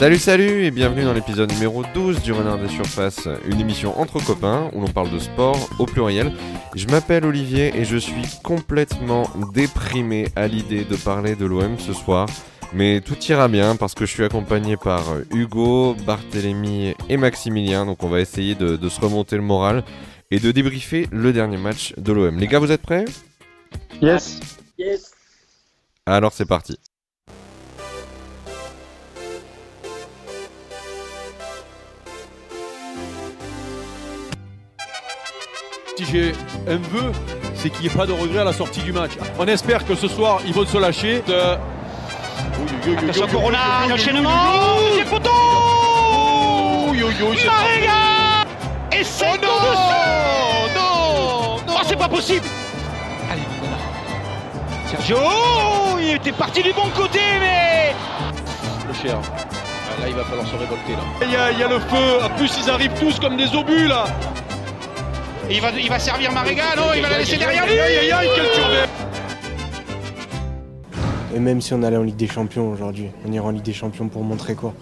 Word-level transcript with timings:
Salut 0.00 0.18
salut 0.18 0.64
et 0.64 0.70
bienvenue 0.70 1.04
dans 1.04 1.12
l'épisode 1.12 1.52
numéro 1.52 1.84
12 1.92 2.22
du 2.22 2.32
Renard 2.32 2.58
des 2.58 2.70
Surfaces, 2.70 3.28
une 3.44 3.60
émission 3.60 4.00
entre 4.00 4.18
copains 4.24 4.70
où 4.72 4.80
l'on 4.80 4.88
parle 4.88 5.10
de 5.10 5.18
sport 5.18 5.68
au 5.78 5.84
pluriel. 5.84 6.32
Je 6.74 6.86
m'appelle 6.86 7.26
Olivier 7.26 7.76
et 7.76 7.84
je 7.84 7.98
suis 7.98 8.24
complètement 8.42 9.28
déprimé 9.52 10.28
à 10.36 10.48
l'idée 10.48 10.86
de 10.86 10.96
parler 10.96 11.36
de 11.36 11.44
l'OM 11.44 11.78
ce 11.78 11.92
soir. 11.92 12.30
Mais 12.72 13.02
tout 13.02 13.22
ira 13.28 13.46
bien 13.48 13.76
parce 13.76 13.92
que 13.92 14.06
je 14.06 14.10
suis 14.10 14.24
accompagné 14.24 14.78
par 14.78 15.02
Hugo, 15.32 15.94
Barthélémy 16.06 16.94
et 17.10 17.18
Maximilien, 17.18 17.84
donc 17.84 18.02
on 18.02 18.08
va 18.08 18.20
essayer 18.20 18.54
de, 18.54 18.76
de 18.76 18.88
se 18.88 19.02
remonter 19.02 19.36
le 19.36 19.42
moral 19.42 19.84
et 20.30 20.40
de 20.40 20.50
débriefer 20.50 21.08
le 21.12 21.34
dernier 21.34 21.58
match 21.58 21.92
de 21.98 22.10
l'OM. 22.14 22.38
Les 22.38 22.46
gars, 22.46 22.58
vous 22.58 22.72
êtes 22.72 22.80
prêts? 22.80 23.04
Yes. 24.00 24.40
Yes. 24.78 25.10
Alors 26.06 26.32
c'est 26.32 26.46
parti. 26.46 26.78
Si 36.00 36.06
j'ai 36.10 36.32
un 36.66 36.76
vœu, 36.76 37.12
c'est 37.54 37.68
qu'il 37.68 37.82
n'y 37.82 37.88
ait 37.88 37.90
pas 37.94 38.06
de 38.06 38.12
regret 38.12 38.38
à 38.38 38.44
la 38.44 38.54
sortie 38.54 38.80
du 38.80 38.90
match. 38.90 39.10
On 39.38 39.46
espère 39.46 39.84
que 39.84 39.94
ce 39.94 40.08
soir, 40.08 40.40
ils 40.46 40.54
vont 40.54 40.64
se 40.64 40.78
lâcher. 40.78 41.22
De... 41.26 41.34
Attention 42.96 43.26
Corona, 43.26 43.58
l'enchaînement 43.86 44.30
Deuxième 44.88 45.08
poteau 45.08 45.30
Marega 47.44 47.92
Et 48.92 49.04
c'est 49.04 49.26
Oh 49.30 49.36
non 49.42 49.48
Non 50.74 51.56
Non 51.66 51.74
Oh, 51.78 51.84
c'est 51.86 51.98
pas 51.98 52.08
possible 52.08 52.46
Allez, 53.30 53.42
voilà. 53.60 53.76
Sergio 54.86 55.18
Il 56.00 56.16
était 56.16 56.32
parti 56.32 56.62
du 56.62 56.72
bon 56.72 56.88
côté, 56.96 57.20
mais 57.40 57.94
Le 58.88 58.94
cher. 58.94 59.18
Ah, 59.20 60.00
Là, 60.00 60.08
il 60.08 60.14
va 60.14 60.24
falloir 60.24 60.46
se 60.46 60.56
révolter. 60.56 60.92
Là. 60.92 61.26
Il, 61.26 61.30
y 61.30 61.36
a, 61.36 61.52
il 61.52 61.58
y 61.58 61.62
a 61.62 61.68
le 61.68 61.78
feu. 61.78 62.24
En 62.24 62.30
plus, 62.30 62.50
ils 62.64 62.70
arrivent 62.70 62.98
tous 62.98 63.20
comme 63.20 63.36
des 63.36 63.54
obus 63.54 63.86
là. 63.86 64.06
Et 65.50 65.54
il 65.54 65.60
va, 65.60 65.70
il 65.72 65.88
va 65.88 65.98
servir 65.98 66.30
Marega, 66.30 66.76
non 66.76 66.92
Il 66.94 67.02
va 67.02 67.10
la 67.10 67.18
laisser 67.18 67.36
derrière 67.36 67.66
lui 67.66 67.72
Aïe, 67.72 67.98
aïe, 67.98 68.12
aïe, 68.12 68.28
quel 68.36 68.52
turbet 68.52 68.88
Et 71.34 71.40
même 71.40 71.60
si 71.60 71.74
on 71.74 71.82
allait 71.82 71.96
en 71.96 72.04
Ligue 72.04 72.14
des 72.14 72.28
Champions 72.28 72.70
aujourd'hui, 72.70 73.08
on 73.26 73.32
ira 73.32 73.46
en 73.46 73.50
Ligue 73.50 73.64
des 73.64 73.72
Champions 73.72 74.08
pour 74.08 74.22
montrer 74.22 74.54
quoi. 74.54 74.74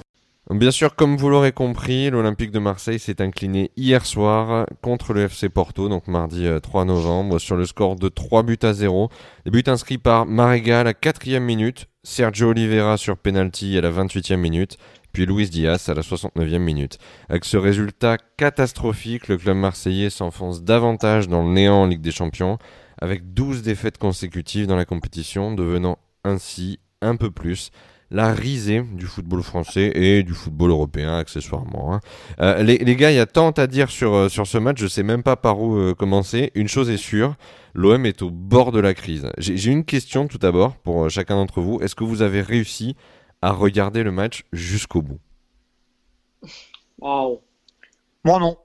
Bien 0.51 0.71
sûr, 0.71 0.95
comme 0.95 1.17
vous 1.17 1.31
l'aurez 1.31 1.53
compris, 1.53 2.11
l'Olympique 2.11 2.51
de 2.51 2.59
Marseille 2.59 2.99
s'est 2.99 3.23
incliné 3.23 3.71
hier 3.77 4.05
soir 4.05 4.67
contre 4.83 5.15
le 5.15 5.23
FC 5.23 5.49
Porto, 5.49 5.89
donc 5.89 6.07
mardi 6.07 6.47
euh, 6.47 6.59
3 6.59 6.85
novembre, 6.85 7.39
sur 7.39 7.57
le 7.57 7.65
score 7.65 7.97
de 7.97 8.09
3 8.09 8.43
buts 8.43 8.59
à 8.63 8.75
0. 8.75 9.11
Les 9.47 9.51
buts 9.51 9.65
inscrits 9.67 9.99
par 9.99 10.27
Marega 10.27 10.81
à 10.81 10.85
la 10.85 10.95
4 10.95 11.39
minute, 11.39 11.87
Sergio 12.03 12.49
Oliveira 12.49 12.97
sur 12.99 13.17
penalty 13.17 13.77
à 13.77 13.83
la 13.83 13.91
28e 13.91 14.37
minute, 14.37 14.77
puis 15.13 15.27
Luis 15.27 15.49
Diaz 15.49 15.89
à 15.89 15.95
la 15.95 16.03
69e 16.03 16.59
minute. 16.59 16.99
Avec 17.29 17.45
ce 17.45 17.57
résultat 17.57 18.17
catastrophique, 18.37 19.29
le 19.29 19.37
club 19.37 19.57
marseillais 19.57 20.11
s'enfonce 20.11 20.63
davantage 20.63 21.29
dans 21.29 21.43
le 21.43 21.53
néant 21.53 21.83
en 21.83 21.87
Ligue 21.87 22.01
des 22.01 22.11
Champions, 22.11 22.59
avec 23.01 23.33
12 23.35 23.63
défaites 23.63 23.99
consécutives 23.99 24.67
dans 24.67 24.77
la 24.77 24.85
compétition, 24.85 25.55
devenant 25.55 25.99
ainsi 26.25 26.79
un 27.01 27.17
peu 27.17 27.31
plus 27.31 27.71
la 28.11 28.33
risée 28.33 28.83
du 28.93 29.07
football 29.07 29.43
français 29.43 29.93
et 29.95 30.23
du 30.23 30.33
football 30.33 30.71
européen 30.71 31.19
accessoirement. 31.19 31.95
hein. 31.95 32.01
Euh, 32.41 32.63
les, 32.63 32.97
gars, 32.97 33.11
il 33.11 33.17
y 33.17 33.21
a 33.21 33.27
tant 33.27 33.51
à 33.51 33.67
dire 33.67 33.91
sur, 33.91 34.15
euh, 34.15 34.29
sur 34.29 34.47
ce 34.47 34.57
match, 34.57 34.79
je 34.81 34.87
sais 34.87 35.03
même 35.03 35.23
pas 35.23 35.37
par 35.37 35.61
où 35.61 35.77
euh, 35.77 35.95
commencer. 35.95 36.51
Une 36.55 36.69
chose 36.69 36.89
est 36.89 36.97
sûre, 36.97 37.35
l'OM 37.75 38.07
est 38.07 38.23
au 38.23 38.31
bord 38.31 38.73
de 38.73 38.81
la 38.81 38.95
crise. 38.95 39.29
J'ai 39.37 39.71
une 39.71 39.85
question 39.85 40.27
tout 40.27 40.39
d'abord 40.39 40.77
pour 40.77 41.11
chacun 41.11 41.37
d'entre 41.37 41.61
vous. 41.61 41.81
Est-ce 41.83 41.95
que 41.95 42.05
vous 42.05 42.23
avez 42.23 42.41
réussi 42.41 42.97
à 43.43 43.53
regarder 43.53 44.03
le 44.03 44.13
match 44.13 44.45
jusqu'au 44.53 45.03
bout 45.03 45.21
Waouh. 46.99 47.41
Moi 48.25 48.39
non. 48.41 48.57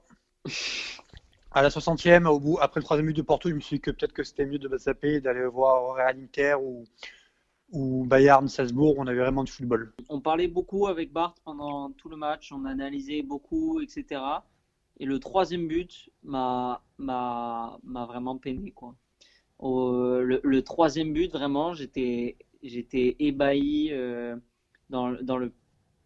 À 1.52 1.62
la 1.62 1.70
60e, 1.70 2.26
au 2.26 2.40
bout, 2.40 2.58
après 2.60 2.80
le 2.80 2.84
troisième 2.84 3.06
but 3.06 3.16
de 3.16 3.22
Porto, 3.22 3.48
je 3.48 3.54
me 3.54 3.60
suis 3.60 3.76
dit 3.76 3.80
que 3.80 3.92
peut-être 3.92 4.12
que 4.12 4.24
c'était 4.24 4.44
mieux 4.44 4.58
de 4.58 4.68
et 5.06 5.20
d'aller 5.20 5.46
voir 5.46 5.94
Real 5.94 6.18
Inter 6.18 6.56
ou, 6.60 6.84
ou 7.70 8.04
Bayern 8.06 8.48
Salzbourg, 8.48 8.98
où 8.98 9.02
on 9.02 9.06
avait 9.06 9.20
vraiment 9.20 9.44
du 9.44 9.52
football. 9.52 9.92
On 10.08 10.20
parlait 10.20 10.48
beaucoup 10.48 10.88
avec 10.88 11.12
Bart 11.12 11.34
pendant 11.44 11.90
tout 11.92 12.08
le 12.08 12.16
match, 12.16 12.50
on 12.52 12.64
analysait 12.64 13.22
beaucoup, 13.22 13.80
etc. 13.80 14.20
Et 14.98 15.06
le 15.06 15.18
troisième 15.20 15.68
but 15.68 16.10
m'a 16.24 16.82
m'a 16.98 17.78
m'a 17.84 18.06
vraiment 18.06 18.36
peiné 18.36 18.72
quoi. 18.72 18.94
Au- 19.58 20.20
le, 20.20 20.40
le 20.42 20.62
troisième 20.62 21.12
but 21.12 21.32
vraiment, 21.32 21.74
j'étais 21.74 22.36
j'étais 22.62 23.16
ébahi 23.20 23.90
euh, 23.92 24.36
dans 24.96 25.08
dans 25.30 25.38
le 25.44 25.48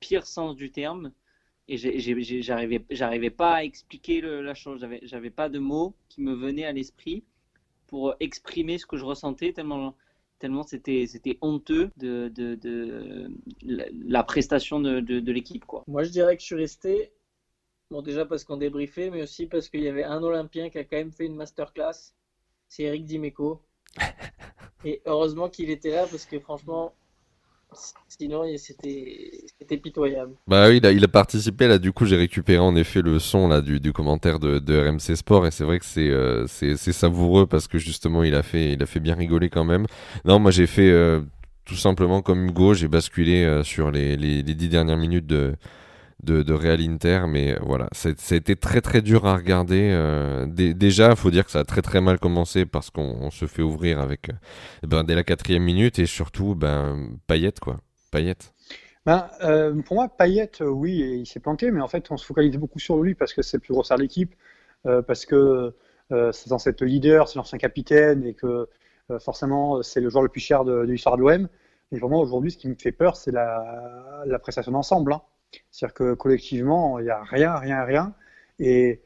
pire 0.00 0.26
sens 0.26 0.56
du 0.56 0.68
terme 0.80 1.12
et 1.68 1.76
j'arrivais 2.48 2.84
j'arrivais 3.00 3.30
pas 3.42 3.52
à 3.60 3.64
expliquer 3.64 4.16
le- 4.26 4.42
la 4.42 4.54
chose. 4.62 4.80
J'avais 4.80 5.00
j'avais 5.10 5.30
pas 5.40 5.48
de 5.48 5.58
mots 5.72 5.90
qui 6.10 6.20
me 6.22 6.34
venaient 6.34 6.64
à 6.72 6.72
l'esprit 6.78 7.24
pour 7.88 8.14
exprimer 8.20 8.78
ce 8.78 8.86
que 8.86 8.96
je 8.96 9.04
ressentais 9.12 9.52
tellement 9.52 9.96
tellement 10.40 10.64
c'était 10.72 11.06
c'était 11.06 11.38
honteux 11.40 11.90
de, 11.96 12.30
de, 12.38 12.54
de 12.66 12.76
la, 13.62 13.86
la 14.16 14.22
prestation 14.22 14.80
de, 14.80 15.00
de, 15.00 15.20
de 15.20 15.32
l'équipe 15.32 15.64
quoi. 15.64 15.84
Moi, 15.88 16.04
je 16.04 16.10
dirais 16.10 16.36
que 16.36 16.42
je 16.42 16.46
suis 16.46 16.54
resté, 16.54 17.12
bon, 17.90 18.02
déjà 18.02 18.26
parce 18.26 18.44
qu'on 18.44 18.56
débriefait, 18.58 19.10
mais 19.10 19.22
aussi 19.22 19.46
parce 19.46 19.68
qu'il 19.68 19.82
y 19.82 19.88
avait 19.88 20.04
un 20.04 20.22
Olympien 20.22 20.70
qui 20.70 20.78
a 20.78 20.84
quand 20.84 20.96
même 20.98 21.12
fait 21.12 21.26
une 21.26 21.36
masterclass. 21.36 22.14
C'est 22.68 22.84
Eric 22.84 23.04
Dimeco. 23.06 23.62
Et 24.84 25.02
heureusement 25.06 25.48
qu'il 25.48 25.70
était 25.70 25.90
là 25.90 26.06
parce 26.06 26.26
que 26.26 26.38
franchement, 26.40 26.94
sinon, 28.08 28.44
c'était 28.56 29.76
pitoyable. 29.76 30.32
Bah 30.46 30.68
oui, 30.68 30.80
il 30.82 31.04
a, 31.04 31.08
participé 31.08 31.68
là. 31.68 31.78
Du 31.78 31.92
coup, 31.92 32.06
j'ai 32.06 32.16
récupéré 32.16 32.58
en 32.58 32.74
effet 32.76 33.02
le 33.02 33.18
son 33.18 33.48
là 33.48 33.60
du, 33.60 33.92
commentaire 33.92 34.38
de, 34.38 34.58
de 34.58 34.88
RMC 34.88 35.16
Sport 35.16 35.46
et 35.46 35.50
c'est 35.50 35.64
vrai 35.64 35.78
que 35.78 35.84
c'est 35.84 36.08
euh, 36.08 36.46
c'est 36.46 36.76
savoureux 36.76 37.46
parce 37.46 37.68
que 37.68 37.78
justement 37.78 38.22
il 38.22 38.34
a 38.34 38.42
fait 38.42 38.72
il 38.72 38.82
a 38.82 38.86
fait 38.86 39.00
bien 39.00 39.14
rigoler 39.14 39.50
quand 39.50 39.64
même. 39.64 39.86
Non, 40.24 40.38
moi 40.38 40.50
j'ai 40.50 40.66
fait 40.66 40.90
euh, 40.90 41.20
tout 41.64 41.76
simplement 41.76 42.22
comme 42.22 42.46
Hugo, 42.46 42.74
j'ai 42.74 42.88
basculé 42.88 43.44
euh, 43.44 43.62
sur 43.62 43.90
les, 43.90 44.16
les 44.16 44.42
les 44.42 44.54
dix 44.54 44.68
dernières 44.68 44.96
minutes 44.96 45.26
de 45.26 45.54
de, 46.22 46.52
Real 46.52 46.80
Inter, 46.80 47.22
mais 47.28 47.56
voilà, 47.62 47.88
été 48.32 48.56
très 48.56 48.80
très 48.80 49.02
dur 49.02 49.26
à 49.26 49.36
regarder. 49.36 49.90
euh, 49.92 50.46
dé- 50.46 50.74
déjà, 50.74 51.14
faut 51.16 51.30
dire 51.30 51.44
que 51.44 51.50
ça 51.50 51.60
a 51.60 51.64
très 51.64 51.82
très 51.82 52.00
mal 52.00 52.18
commencé 52.18 52.66
parce 52.66 52.90
qu'on 52.90 53.16
on 53.20 53.30
se 53.30 53.46
fait 53.46 53.62
ouvrir 53.62 54.00
avec 54.00 54.28
euh, 54.30 54.32
ben, 54.86 55.04
dès 55.04 55.14
la 55.14 55.24
quatrième 55.24 55.62
minute 55.62 55.98
et 55.98 56.06
surtout 56.06 56.54
ben 56.54 57.10
Payet 57.26 57.52
quoi, 57.60 57.78
Payet. 58.10 58.36
Ben, 59.06 59.28
euh, 59.42 59.80
pour 59.82 59.96
moi, 59.96 60.08
Payet, 60.08 60.50
euh, 60.60 60.66
oui, 60.68 60.98
il 61.20 61.26
s'est 61.26 61.40
planté, 61.40 61.70
mais 61.70 61.80
en 61.80 61.88
fait, 61.88 62.10
on 62.10 62.16
se 62.16 62.26
focalise 62.26 62.56
beaucoup 62.56 62.78
sur 62.78 63.00
lui 63.02 63.14
parce 63.14 63.32
que 63.32 63.42
c'est 63.42 63.56
le 63.56 63.60
plus 63.60 63.72
gros 63.72 63.84
star 63.84 63.96
de 63.98 64.02
l'équipe, 64.02 64.34
parce 65.06 65.26
que 65.26 65.74
c'est 66.32 66.48
dans 66.48 66.58
cette 66.58 66.80
leader, 66.82 67.28
c'est 67.28 67.36
l'ancien 67.36 67.58
capitaine 67.58 68.24
et 68.24 68.34
que 68.34 68.68
forcément, 69.20 69.82
c'est 69.82 70.00
le 70.00 70.08
joueur 70.10 70.22
le 70.22 70.28
plus 70.30 70.40
cher 70.40 70.64
de, 70.64 70.80
l'histoire 70.80 71.16
de 71.16 71.22
l'OM. 71.22 71.48
Pour 72.00 72.10
moi, 72.10 72.20
aujourd'hui, 72.20 72.50
ce 72.50 72.58
qui 72.58 72.68
me 72.68 72.74
fait 72.74 72.92
peur, 72.92 73.16
c'est 73.16 73.30
la, 73.32 74.22
la 74.26 74.38
prestation 74.38 74.72
d'ensemble. 74.72 75.12
hein. 75.12 75.22
C'est-à-dire 75.70 75.94
que 75.94 76.14
collectivement, 76.14 76.98
il 76.98 77.04
n'y 77.04 77.10
a 77.10 77.22
rien, 77.22 77.54
rien, 77.56 77.84
rien. 77.84 78.14
Et 78.58 79.00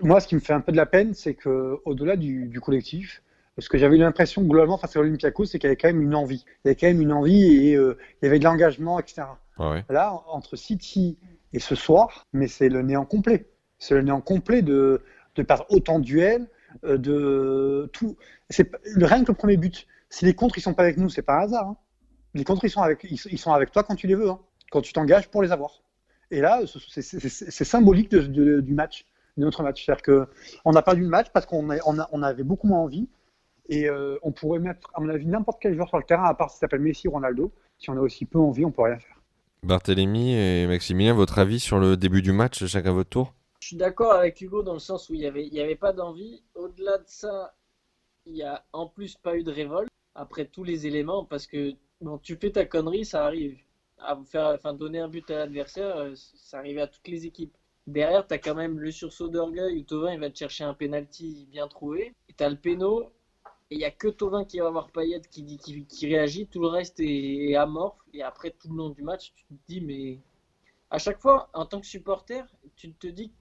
moi, 0.00 0.20
ce 0.20 0.28
qui 0.28 0.34
me 0.34 0.40
fait 0.40 0.52
un 0.52 0.60
peu 0.60 0.72
de 0.72 0.76
la 0.76 0.86
peine, 0.86 1.14
c'est 1.14 1.34
qu'au-delà 1.34 2.16
du, 2.16 2.48
du 2.48 2.60
collectif, 2.60 3.22
ce 3.58 3.68
que 3.68 3.76
j'avais 3.78 3.98
l'impression 3.98 4.42
globalement 4.42 4.78
face 4.78 4.96
à 4.96 5.00
l'Olympiakos, 5.00 5.46
c'est 5.46 5.58
qu'il 5.58 5.68
y 5.68 5.70
avait 5.70 5.76
quand 5.76 5.88
même 5.88 6.00
une 6.02 6.14
envie. 6.14 6.44
Il 6.64 6.68
y 6.68 6.70
avait 6.70 6.76
quand 6.76 6.86
même 6.86 7.00
une 7.02 7.12
envie 7.12 7.68
et 7.68 7.76
euh, 7.76 7.98
il 8.20 8.26
y 8.26 8.28
avait 8.28 8.38
de 8.38 8.44
l'engagement, 8.44 8.98
etc. 8.98 9.22
Ouais. 9.58 9.84
Là, 9.90 10.22
entre 10.28 10.56
City 10.56 11.18
et 11.52 11.58
ce 11.58 11.74
soir, 11.74 12.26
mais 12.32 12.48
c'est 12.48 12.68
le 12.70 12.80
néant 12.82 13.04
complet. 13.04 13.46
C'est 13.78 13.94
le 13.94 14.02
néant 14.02 14.20
complet 14.22 14.62
de, 14.62 15.02
de 15.34 15.42
perdre 15.42 15.66
autant 15.68 15.98
de 15.98 16.04
duels, 16.04 16.46
euh, 16.84 16.96
de 16.96 17.90
tout. 17.92 18.16
C'est 18.48 18.70
rien 18.96 19.22
que 19.24 19.32
le 19.32 19.36
premier 19.36 19.56
but. 19.58 19.86
Si 20.08 20.24
les 20.24 20.34
contres 20.34 20.56
ils 20.58 20.62
sont 20.62 20.74
pas 20.74 20.82
avec 20.84 20.96
nous, 20.96 21.08
c'est 21.10 21.22
pas 21.22 21.34
un 21.40 21.42
hasard. 21.42 21.66
hein. 21.68 21.76
Les 22.34 22.44
contres 22.44 22.64
ils 22.64 22.70
sont 22.70 22.80
avec, 22.82 23.04
ils, 23.04 23.18
ils 23.30 23.38
sont 23.38 23.52
avec 23.52 23.70
toi 23.72 23.82
quand 23.82 23.94
tu 23.96 24.06
les 24.06 24.14
veux, 24.14 24.30
hein. 24.30 24.40
Quand 24.70 24.80
tu 24.80 24.92
t'engages 24.92 25.28
pour 25.28 25.42
les 25.42 25.52
avoir. 25.52 25.82
Et 26.30 26.40
là, 26.40 26.64
ce- 26.66 26.78
c'est- 26.78 27.64
symbolique 27.64 28.10
de- 28.10 28.20
de- 28.20 28.60
du 28.60 28.72
match, 28.72 29.04
de 29.36 29.44
notre 29.44 29.62
match. 29.62 29.84
C'est-à-dire 29.84 30.02
que 30.02 30.26
on 30.64 30.74
a 30.74 30.82
perdu 30.82 31.02
le 31.02 31.08
match 31.08 31.26
parce 31.32 31.44
qu'on 31.44 31.68
on 32.12 32.22
avait 32.22 32.44
beaucoup 32.44 32.68
moins 32.68 32.78
envie. 32.80 33.08
Et 33.68 33.88
euh, 33.88 34.16
on 34.22 34.32
pourrait 34.32 34.58
mettre, 34.58 34.90
à 34.94 35.00
mon 35.00 35.08
avis, 35.10 35.26
n'importe 35.26 35.58
quel 35.62 35.74
joueur 35.74 35.88
sur 35.88 35.98
le 35.98 36.04
terrain, 36.04 36.24
à 36.24 36.34
part 36.34 36.50
s'il 36.50 36.58
s'appelle 36.58 36.80
Messi 36.80 37.06
ou 37.06 37.12
Ronaldo. 37.12 37.52
Si 37.78 37.88
on 37.90 37.96
a 37.96 38.00
aussi 38.00 38.24
peu 38.24 38.38
envie, 38.38 38.64
on 38.64 38.72
peut 38.72 38.82
rien 38.82 38.98
faire. 38.98 39.16
Barthélémy 39.62 40.34
et 40.34 40.66
Maximilien, 40.66 41.14
votre 41.14 41.38
avis 41.38 41.60
sur 41.60 41.78
le 41.78 41.96
début 41.96 42.22
du 42.22 42.32
match, 42.32 42.64
chacun 42.66 42.92
votre 42.92 43.10
tour? 43.10 43.34
Je 43.60 43.68
suis 43.68 43.76
d'accord 43.76 44.12
avec 44.12 44.40
Hugo 44.40 44.62
dans 44.62 44.72
le 44.72 44.78
sens 44.80 45.08
où 45.08 45.14
il 45.14 45.20
n'y 45.20 45.26
avait, 45.26 45.46
il 45.46 45.52
y 45.54 45.60
avait 45.60 45.76
pas 45.76 45.92
d'envie. 45.92 46.42
Au-delà 46.54 46.98
de 46.98 47.04
ça, 47.06 47.54
il 48.26 48.32
n'y 48.32 48.42
a 48.42 48.64
en 48.72 48.86
plus 48.86 49.16
pas 49.16 49.36
eu 49.36 49.42
de 49.44 49.52
révolte 49.52 49.90
après 50.14 50.46
tous 50.46 50.64
les 50.64 50.86
éléments 50.86 51.24
parce 51.24 51.46
que 51.46 51.72
bon, 52.00 52.18
tu 52.18 52.36
fais 52.36 52.50
ta 52.50 52.64
connerie, 52.64 53.04
ça 53.04 53.24
arrive. 53.26 53.58
Faire, 54.26 54.48
enfin, 54.54 54.72
donner 54.74 54.98
un 55.00 55.08
but 55.08 55.28
à 55.30 55.36
l'adversaire, 55.38 55.96
euh, 55.96 56.14
ça 56.16 56.58
arrivait 56.58 56.80
à 56.82 56.86
toutes 56.86 57.08
les 57.08 57.26
équipes. 57.26 57.56
Derrière, 57.86 58.26
tu 58.26 58.34
as 58.34 58.38
quand 58.38 58.54
même 58.54 58.78
le 58.78 58.90
sursaut 58.90 59.28
d'orgueil 59.28 59.78
où 59.78 59.82
Tovin 59.84 60.16
va 60.18 60.30
te 60.30 60.38
chercher 60.38 60.64
un 60.64 60.74
penalty 60.74 61.46
bien 61.50 61.66
trouvé. 61.68 62.14
Et 62.28 62.34
tu 62.34 62.44
as 62.44 62.48
le 62.50 62.56
péno. 62.56 63.10
Et 63.70 63.76
il 63.76 63.78
n'y 63.78 63.84
a 63.84 63.90
que 63.90 64.08
Tovin 64.08 64.44
qui 64.44 64.58
va 64.60 64.66
avoir 64.68 64.90
Payet 64.90 65.20
qui, 65.30 65.42
dit- 65.42 65.58
qui, 65.58 65.84
qui 65.86 66.06
réagit. 66.08 66.46
Tout 66.46 66.60
le 66.60 66.68
reste 66.68 67.00
est, 67.00 67.50
est 67.50 67.56
amorphe. 67.56 67.98
Et 68.14 68.22
après, 68.22 68.50
tout 68.50 68.68
le 68.70 68.76
long 68.76 68.90
du 68.90 69.02
match, 69.02 69.32
tu 69.36 69.44
te 69.46 69.54
dis, 69.68 69.80
mais 69.80 70.18
à 70.90 70.98
chaque 70.98 71.20
fois, 71.20 71.48
en 71.54 71.66
tant 71.66 71.80
que 71.80 71.86
supporter, 71.86 72.42
tu 72.76 72.92
te 72.94 73.06
dis 73.06 73.32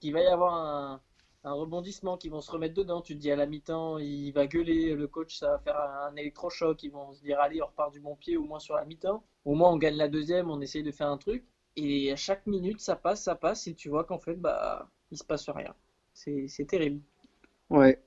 qu'il 0.00 0.12
va 0.12 0.20
y 0.22 0.26
avoir 0.26 0.54
un, 0.54 1.00
un 1.44 1.52
rebondissement, 1.52 2.16
qu'ils 2.16 2.30
vont 2.30 2.40
se 2.40 2.50
remettre 2.50 2.74
dedans. 2.74 3.00
Tu 3.02 3.14
te 3.14 3.20
dis 3.20 3.30
à 3.30 3.36
la 3.36 3.46
mi-temps, 3.46 3.98
il 3.98 4.30
va 4.32 4.46
gueuler, 4.46 4.94
le 4.94 5.06
coach, 5.08 5.36
ça 5.36 5.48
va 5.52 5.58
faire 5.58 5.78
un 5.78 6.14
électrochoc. 6.16 6.82
Ils 6.82 6.90
vont 6.90 7.12
se 7.12 7.22
dire, 7.22 7.40
allez, 7.40 7.62
on 7.62 7.66
repart 7.66 7.92
du 7.92 8.00
bon 8.00 8.16
pied, 8.16 8.36
au 8.36 8.44
moins 8.44 8.60
sur 8.60 8.74
la 8.76 8.84
mi-temps. 8.84 9.22
Au 9.44 9.54
moins, 9.54 9.70
on 9.72 9.76
gagne 9.78 9.96
la 9.96 10.08
deuxième, 10.08 10.50
on 10.50 10.60
essaye 10.60 10.82
de 10.82 10.92
faire 10.92 11.08
un 11.08 11.18
truc. 11.18 11.44
Et 11.76 12.12
à 12.12 12.16
chaque 12.16 12.46
minute, 12.46 12.80
ça 12.80 12.96
passe, 12.96 13.22
ça 13.24 13.34
passe, 13.34 13.66
et 13.66 13.74
tu 13.74 13.88
vois 13.88 14.04
qu'en 14.04 14.18
fait, 14.18 14.36
bah, 14.36 14.88
il 15.10 15.18
se 15.18 15.24
passe 15.24 15.48
rien. 15.48 15.74
C'est 16.14 16.46
c'est 16.48 16.66
terrible. 16.66 17.00
Ouais. 17.70 17.98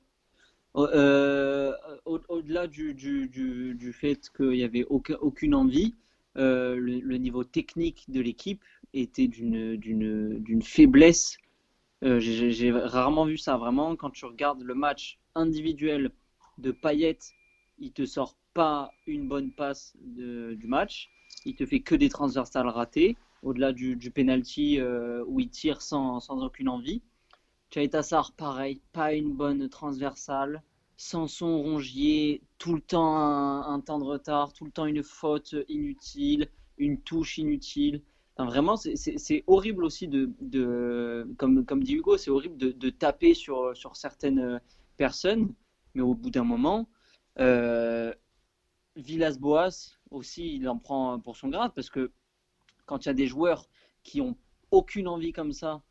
Euh, 0.78 1.74
au- 2.06 2.20
Au-delà 2.30 2.68
du, 2.68 2.94
du, 2.94 3.28
du, 3.30 3.76
du 3.76 3.94
fait 3.94 4.30
qu'il 4.36 4.50
n'y 4.52 4.64
avait 4.64 4.86
aucun- 4.86 5.18
aucune 5.22 5.56
envie, 5.56 5.96
euh, 6.38 6.76
le, 6.78 7.00
le 7.00 7.18
niveau 7.18 7.44
technique 7.46 8.06
de 8.10 8.22
l'équipe 8.22 8.64
était 8.94 9.28
d'une 9.28 9.78
d'une 9.78 10.40
d'une 10.40 10.62
faiblesse. 10.64 11.38
Euh, 12.04 12.20
j'ai 12.20 12.72
rarement 12.72 13.26
vu 13.26 13.38
ça, 13.38 13.58
vraiment. 13.58 13.96
Quand 13.96 14.12
tu 14.12 14.26
regardes 14.26 14.62
le 14.62 14.76
match 14.76 15.20
individuel 15.34 16.12
de 16.58 16.72
Payet, 16.72 17.18
il 17.80 17.92
te 17.92 18.06
sort 18.06 18.36
pas 18.54 18.92
une 19.08 19.28
bonne 19.28 19.52
passe 19.52 19.94
du 20.00 20.68
match. 20.68 21.10
Il 21.46 21.56
te 21.56 21.66
fait 21.66 21.82
que 21.82 21.96
des 21.96 22.10
transversales 22.10 22.68
ratées, 22.68 23.18
au-delà 23.44 23.74
du, 23.74 24.12
penalty 24.12 24.80
euh, 24.80 25.24
où 25.28 25.40
il 25.40 25.50
tire 25.50 25.82
sans, 25.82 26.20
aucune 26.30 26.70
envie. 26.70 27.02
Thierry 27.70 27.90
Tassar, 27.90 28.34
pareil, 28.34 28.82
pas 28.94 29.14
une 29.14 29.34
bonne 29.34 29.68
transversale. 29.70 30.64
Sanson, 30.98 31.62
Rongier, 31.62 32.42
tout 32.58 32.74
le 32.74 32.82
temps 32.82 33.18
un 33.18 33.80
temps 33.82 34.00
de 34.00 34.06
retard, 34.06 34.54
tout 34.54 34.64
le 34.64 34.72
temps 34.72 34.86
une 34.86 35.04
faute 35.04 35.56
inutile, 35.68 36.48
une 36.78 37.02
touche 37.02 37.38
inutile. 37.38 38.02
Enfin, 38.38 38.50
vraiment, 38.50 38.76
c'est- 38.76 39.44
horrible 39.48 39.86
aussi 39.86 40.08
de, 40.08 41.28
comme, 41.38 41.84
dit 41.84 41.94
Hugo, 41.96 42.18
c'est 42.18 42.32
horrible 42.32 42.58
de, 42.58 42.90
taper 42.90 43.34
sur, 43.34 43.74
certaines 43.96 44.60
personnes, 44.98 45.54
mais 45.94 46.02
au 46.02 46.14
bout 46.16 46.30
d'un 46.30 46.44
moment, 46.44 46.88
euh, 47.40 48.14
Villas-Boas 48.98 49.98
aussi, 50.12 50.56
il 50.56 50.68
en 50.70 50.78
prend 50.78 51.20
pour 51.20 51.38
son 51.38 51.50
grade 51.50 51.72
parce 51.76 51.90
que 51.90 52.12
quand 52.86 53.06
il 53.06 53.10
y 53.10 53.12
a 53.12 53.14
des 53.14 53.28
joueurs 53.28 53.68
qui 54.04 54.22
ont 54.22 54.38
aucune 54.72 55.08
envie 55.08 55.34
comme 55.34 55.54
ça, 55.54 55.82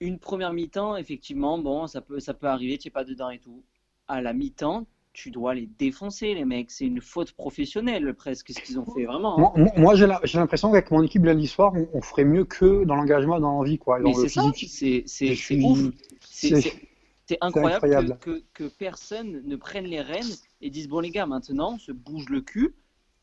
une 0.00 0.18
première 0.18 0.52
mi-temps, 0.52 0.96
effectivement, 0.96 1.58
bon, 1.58 1.86
ça 1.86 2.00
peut, 2.00 2.20
ça 2.20 2.34
peut 2.34 2.46
arriver, 2.48 2.78
tu 2.78 2.88
n'es 2.88 2.92
pas 2.92 3.04
dedans 3.04 3.30
et 3.30 3.38
tout. 3.38 3.62
À 4.08 4.20
la 4.22 4.32
mi-temps, 4.32 4.86
tu 5.22 5.30
dois 5.30 5.54
les 5.54 5.68
défoncer, 5.78 6.34
les 6.34 6.44
mecs. 6.44 6.70
C'est 6.70 6.86
une 6.86 7.00
faute 7.00 7.32
professionnelle, 7.32 8.14
presque, 8.14 8.50
ce 8.50 8.60
qu'ils 8.60 8.78
ont 8.78 8.86
fait, 8.86 9.04
vraiment. 9.04 9.54
hein. 9.56 9.66
Moi, 9.76 9.94
j'ai 9.94 10.06
l'impression 10.06 10.70
qu'avec 10.70 10.90
mon 10.90 11.02
équipe 11.02 11.24
lundi 11.24 11.46
soir, 11.46 11.72
on, 11.74 11.88
on 11.92 12.00
ferait 12.00 12.24
mieux 12.24 12.44
que 12.44 12.84
dans 12.84 12.94
l'engagement 12.96 13.38
dans 13.38 13.50
l'envie. 13.52 13.78
quoi. 13.78 13.98
Mais 13.98 14.14
c'est 14.14 14.28
ça, 14.28 14.42
c'est 14.54 15.34
suis- 15.34 15.64
ouf. 15.64 15.78
C'est 16.20 17.38
incroyable, 17.42 17.80
que, 17.80 17.86
incroyable. 17.86 18.18
que, 18.20 18.42
que 18.54 18.64
personne 18.64 19.42
ne 19.44 19.56
prenne 19.56 19.84
les 19.84 20.00
rênes 20.00 20.34
et 20.62 20.70
dise 20.70 20.88
bon 20.88 20.98
les 21.00 21.10
gars, 21.10 21.26
maintenant, 21.26 21.78
se 21.78 21.92
bouge 21.92 22.28
le 22.28 22.40
cul, 22.40 22.74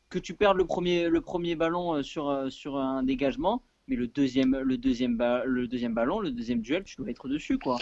que 0.08 0.18
tu 0.18 0.32
perds 0.32 0.54
le 0.54 0.64
premier, 0.64 1.08
le 1.10 1.20
premier 1.20 1.56
ballon 1.56 1.94
euh, 1.96 2.02
sur, 2.02 2.28
euh, 2.30 2.48
sur 2.48 2.78
un 2.78 3.02
dégagement, 3.02 3.60
mais 3.86 3.96
le 3.96 4.06
deuxième, 4.06 4.56
le, 4.56 4.78
deuxième 4.78 5.16
ba- 5.18 5.44
le 5.44 5.68
deuxième 5.68 5.92
ballon, 5.92 6.20
le 6.20 6.30
deuxième 6.30 6.62
duel, 6.62 6.84
tu 6.84 6.96
dois 6.96 7.10
être 7.10 7.28
dessus, 7.28 7.58
quoi. 7.58 7.76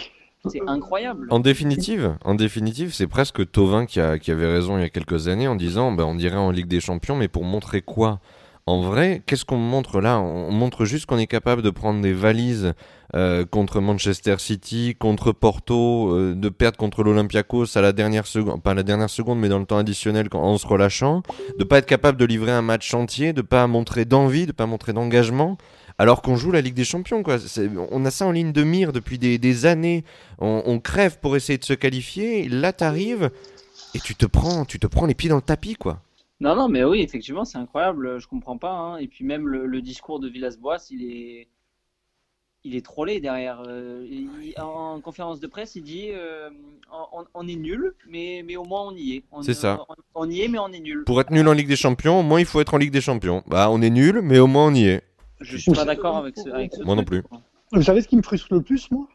C'est 0.49 0.61
incroyable. 0.67 1.27
En 1.29 1.39
définitive, 1.39 2.15
en 2.23 2.35
définitive, 2.35 2.93
c'est 2.93 3.07
presque 3.07 3.49
Tovin 3.51 3.85
qui, 3.85 3.99
avait 3.99 4.51
raison 4.51 4.77
il 4.77 4.81
y 4.81 4.85
a 4.85 4.89
quelques 4.89 5.27
années 5.27 5.47
en 5.47 5.55
disant 5.55 5.91
ben, 5.91 6.05
on 6.05 6.15
dirait 6.15 6.37
en 6.37 6.51
Ligue 6.51 6.67
des 6.67 6.79
Champions, 6.81 7.15
mais 7.15 7.27
pour 7.27 7.43
montrer 7.43 7.81
quoi? 7.81 8.19
En 8.65 8.81
vrai, 8.81 9.21
qu'est-ce 9.25 9.45
qu'on 9.45 9.55
montre 9.57 10.01
là? 10.01 10.19
On 10.19 10.51
montre 10.51 10.83
juste 10.83 11.05
qu'on 11.05 11.17
est 11.17 11.27
capable 11.27 11.61
de 11.61 11.69
prendre 11.69 12.01
des 12.01 12.11
valises 12.11 12.73
euh, 13.15 13.45
contre 13.45 13.79
Manchester 13.79 14.35
City, 14.39 14.93
contre 14.99 15.31
Porto, 15.31 16.11
euh, 16.11 16.35
de 16.35 16.49
perdre 16.49 16.77
contre 16.77 17.01
l'Olympiakos 17.01 17.77
à 17.77 17.81
la 17.81 17.93
dernière 17.93 18.27
seconde, 18.27 18.61
pas 18.61 18.71
à 18.71 18.73
la 18.73 18.83
dernière 18.83 19.09
seconde, 19.09 19.39
mais 19.39 19.47
dans 19.47 19.59
le 19.59 19.65
temps 19.65 19.77
additionnel 19.77 20.27
quand- 20.27 20.41
en 20.41 20.57
se 20.57 20.67
relâchant, 20.67 21.23
de 21.57 21.63
pas 21.63 21.77
être 21.77 21.85
capable 21.85 22.17
de 22.17 22.25
livrer 22.25 22.51
un 22.51 22.61
match 22.61 22.93
entier, 22.93 23.31
de 23.31 23.41
pas 23.41 23.65
montrer 23.67 24.03
d'envie, 24.03 24.45
de 24.45 24.51
pas 24.51 24.65
montrer 24.65 24.91
d'engagement. 24.91 25.57
Alors 25.99 26.21
qu'on 26.21 26.35
joue 26.35 26.51
la 26.51 26.61
Ligue 26.61 26.75
des 26.75 26.83
Champions, 26.85 27.23
quoi. 27.23 27.37
On 27.91 28.05
a 28.05 28.11
ça 28.11 28.25
en 28.27 28.31
ligne 28.31 28.51
de 28.51 28.63
mire 28.63 28.93
depuis 28.93 29.17
des, 29.17 29.37
des 29.39 29.65
années. 29.65 30.03
On, 30.37 30.61
on 30.65 30.79
crève 30.79 31.19
pour 31.19 31.35
essayer 31.35 31.57
de 31.57 31.63
se 31.63 31.73
qualifier. 31.73 32.47
Là, 32.49 32.71
t'arrives 32.71 33.31
et 33.95 33.99
tu 33.99 34.13
te 34.15 34.25
prends, 34.27 34.63
tu 34.65 34.77
te 34.79 34.85
prends 34.85 35.07
les 35.07 35.15
pieds 35.15 35.29
dans 35.29 35.37
le 35.37 35.41
tapis, 35.41 35.75
quoi. 35.75 36.01
Non, 36.39 36.55
non, 36.55 36.69
mais 36.69 36.83
oui, 36.83 37.01
effectivement, 37.01 37.45
c'est 37.45 37.57
incroyable. 37.57 38.19
Je 38.19 38.27
comprends 38.27 38.59
pas. 38.59 38.71
hein. 38.73 38.97
Et 38.97 39.07
puis 39.07 39.25
même 39.25 39.47
le, 39.47 39.65
le 39.65 39.81
discours 39.81 40.19
de 40.19 40.29
Villas-Boas, 40.29 40.85
il 40.91 41.03
est, 41.03 41.47
il 42.63 42.75
est 42.75 42.85
trollé 42.85 43.19
derrière. 43.19 43.63
Euh, 43.67 44.05
il- 44.07 44.53
en 44.61 44.99
conférence 45.01 45.39
de 45.39 45.47
presse, 45.47 45.75
il 45.75 45.81
dit 45.81 46.09
euh, 46.11 46.51
on, 47.11 47.25
on 47.33 47.47
est 47.47 47.55
nul, 47.55 47.95
mais, 48.07 48.43
mais 48.45 48.55
au 48.55 48.65
moins 48.65 48.85
on 48.87 48.95
y 48.95 49.13
est. 49.15 49.23
C'est 49.41 49.55
ça. 49.55 49.83
On, 50.13 50.25
on 50.27 50.29
y 50.29 50.41
est, 50.41 50.47
mais 50.47 50.59
on 50.59 50.67
est 50.71 50.79
nul. 50.79 51.05
Pour 51.05 51.19
être 51.21 51.31
nul 51.31 51.47
en 51.47 51.53
Ligue 51.53 51.67
des 51.69 51.75
Champions, 51.75 52.19
au 52.19 52.23
moins 52.23 52.39
il 52.39 52.45
faut 52.45 52.61
être 52.61 52.75
en 52.75 52.77
Ligue 52.77 52.91
des 52.91 53.01
Champions. 53.01 53.41
Bah, 53.47 53.69
on 53.71 53.81
est 53.81 53.89
nul, 53.89 54.21
mais 54.21 54.37
au 54.37 54.45
moins 54.45 54.67
on 54.67 54.75
y 54.75 54.85
est. 54.85 55.01
Je 55.41 55.57
suis 55.57 55.71
pas 55.71 55.85
d'accord 55.85 56.17
avec 56.17 56.37
ce, 56.37 56.49
avec 56.49 56.73
ce 56.73 56.83
Moi 56.83 56.95
non 56.95 57.03
plus. 57.03 57.21
quoi. 57.21 57.41
Vous 57.71 57.81
savez 57.81 58.01
ce 58.01 58.07
qui 58.07 58.15
me 58.15 58.21
frustre 58.21 58.53
le 58.53 58.61
plus, 58.61 58.89
moi? 58.91 59.07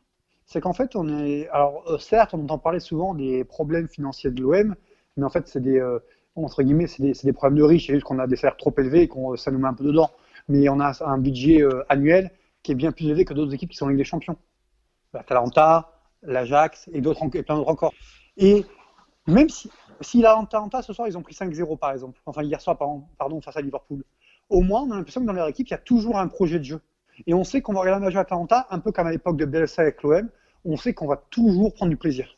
C'est 0.46 0.60
qu'en 0.60 0.72
fait, 0.72 0.96
on 0.96 1.08
est. 1.08 1.48
Alors, 1.48 1.84
euh, 1.88 1.98
certes, 1.98 2.34
on 2.34 2.42
entend 2.42 2.58
parler 2.58 2.80
souvent 2.80 3.14
des 3.14 3.44
problèmes 3.44 3.88
financiers 3.88 4.30
de 4.30 4.42
l'OM, 4.42 4.74
mais 5.16 5.24
en 5.24 5.30
fait, 5.30 5.48
c'est 5.48 5.60
des. 5.60 5.78
euh, 5.78 5.98
entre 6.34 6.62
guillemets, 6.62 6.86
c'est 6.86 7.02
des, 7.02 7.32
problèmes 7.32 7.58
de 7.58 7.62
riches. 7.62 7.86
C'est 7.86 7.94
juste 7.94 8.04
qu'on 8.04 8.18
a 8.18 8.26
des 8.26 8.36
salaires 8.36 8.56
trop 8.56 8.74
élevés 8.78 9.02
et 9.02 9.08
qu'on 9.08 9.36
ça 9.36 9.50
nous 9.50 9.58
met 9.58 9.68
un 9.68 9.74
peu 9.74 9.84
dedans. 9.84 10.10
Mais 10.48 10.68
on 10.68 10.80
a 10.80 10.92
un 11.04 11.18
budget 11.18 11.62
euh, 11.62 11.84
annuel 11.88 12.30
qui 12.62 12.72
est 12.72 12.74
bien 12.74 12.92
plus 12.92 13.06
élevé 13.06 13.24
que 13.24 13.34
d'autres 13.34 13.52
équipes 13.54 13.70
qui 13.70 13.76
sont 13.76 13.86
en 13.86 13.88
Ligue 13.88 13.98
des 13.98 14.04
Champions. 14.04 14.36
L'Atalanta, 15.12 15.92
l'Ajax 16.22 16.88
et 16.92 17.00
d'autres 17.00 17.22
en- 17.22 17.30
et 17.30 17.42
plein 17.42 17.56
d'autres 17.56 17.70
encore. 17.70 17.92
Et 18.36 18.64
même 19.26 19.48
si, 19.48 19.70
si 20.00 20.20
l'Atalanta, 20.22 20.82
ce 20.82 20.92
soir, 20.92 21.06
ils 21.06 21.18
ont 21.18 21.22
pris 21.22 21.34
5-0 21.34 21.76
par 21.76 21.92
exemple, 21.92 22.20
enfin 22.26 22.42
hier 22.42 22.60
soir, 22.60 22.76
pardon, 22.78 23.04
pardon, 23.18 23.40
face 23.40 23.56
à 23.56 23.60
Liverpool, 23.60 24.04
au 24.52 24.60
moins, 24.60 24.82
on 24.82 24.90
a 24.90 24.96
l'impression 24.96 25.20
que 25.22 25.26
dans 25.26 25.32
leur 25.32 25.48
équipe, 25.48 25.68
il 25.68 25.72
y 25.72 25.74
a 25.74 25.78
toujours 25.78 26.18
un 26.18 26.28
projet 26.28 26.58
de 26.58 26.64
jeu. 26.64 26.80
Et 27.26 27.34
on 27.34 27.44
sait 27.44 27.60
qu'on 27.60 27.72
va 27.72 27.80
regarder 27.80 28.04
un 28.04 28.08
match 28.08 28.16
Atalanta, 28.16 28.66
un 28.70 28.78
peu 28.78 28.92
comme 28.92 29.06
à 29.06 29.10
l'époque 29.10 29.36
de 29.36 29.44
Bielsa 29.44 29.82
avec 29.82 30.02
l'OM, 30.02 30.28
on 30.64 30.76
sait 30.76 30.94
qu'on 30.94 31.06
va 31.06 31.16
toujours 31.30 31.74
prendre 31.74 31.90
du 31.90 31.96
plaisir. 31.96 32.36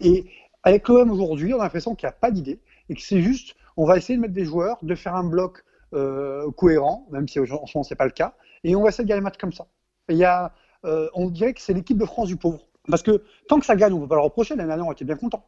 Et 0.00 0.26
avec 0.62 0.88
l'OM 0.88 1.10
aujourd'hui, 1.10 1.52
on 1.54 1.60
a 1.60 1.64
l'impression 1.64 1.94
qu'il 1.94 2.06
n'y 2.06 2.10
a 2.10 2.16
pas 2.16 2.30
d'idée 2.30 2.60
et 2.88 2.94
que 2.94 3.00
c'est 3.00 3.20
juste, 3.20 3.54
on 3.76 3.86
va 3.86 3.96
essayer 3.96 4.16
de 4.16 4.22
mettre 4.22 4.34
des 4.34 4.44
joueurs, 4.44 4.78
de 4.82 4.94
faire 4.94 5.14
un 5.16 5.24
bloc 5.24 5.64
euh, 5.94 6.50
cohérent, 6.52 7.06
même 7.10 7.28
si 7.28 7.38
en 7.40 7.46
ce 7.46 7.52
moment 7.52 7.82
c'est 7.82 7.94
pas 7.96 8.04
le 8.04 8.10
cas, 8.10 8.34
et 8.62 8.76
on 8.76 8.82
va 8.82 8.88
essayer 8.88 9.04
de 9.04 9.08
gagner 9.08 9.20
les 9.20 9.24
matchs 9.24 9.38
comme 9.38 9.52
ça. 9.52 9.66
Il 10.08 10.16
y 10.16 10.24
a, 10.24 10.52
euh, 10.84 11.08
on 11.14 11.30
dirait 11.30 11.54
que 11.54 11.60
c'est 11.60 11.74
l'équipe 11.74 11.98
de 11.98 12.04
France 12.04 12.28
du 12.28 12.36
pauvre. 12.36 12.60
Parce 12.88 13.02
que 13.02 13.22
tant 13.48 13.58
que 13.58 13.66
ça 13.66 13.76
gagne, 13.76 13.92
on 13.92 13.96
ne 13.96 14.02
peut 14.02 14.08
pas 14.08 14.16
le 14.16 14.20
reprocher. 14.22 14.54
L'année 14.54 14.68
dernière, 14.68 14.86
on 14.86 14.92
était 14.92 15.06
bien 15.06 15.16
content. 15.16 15.44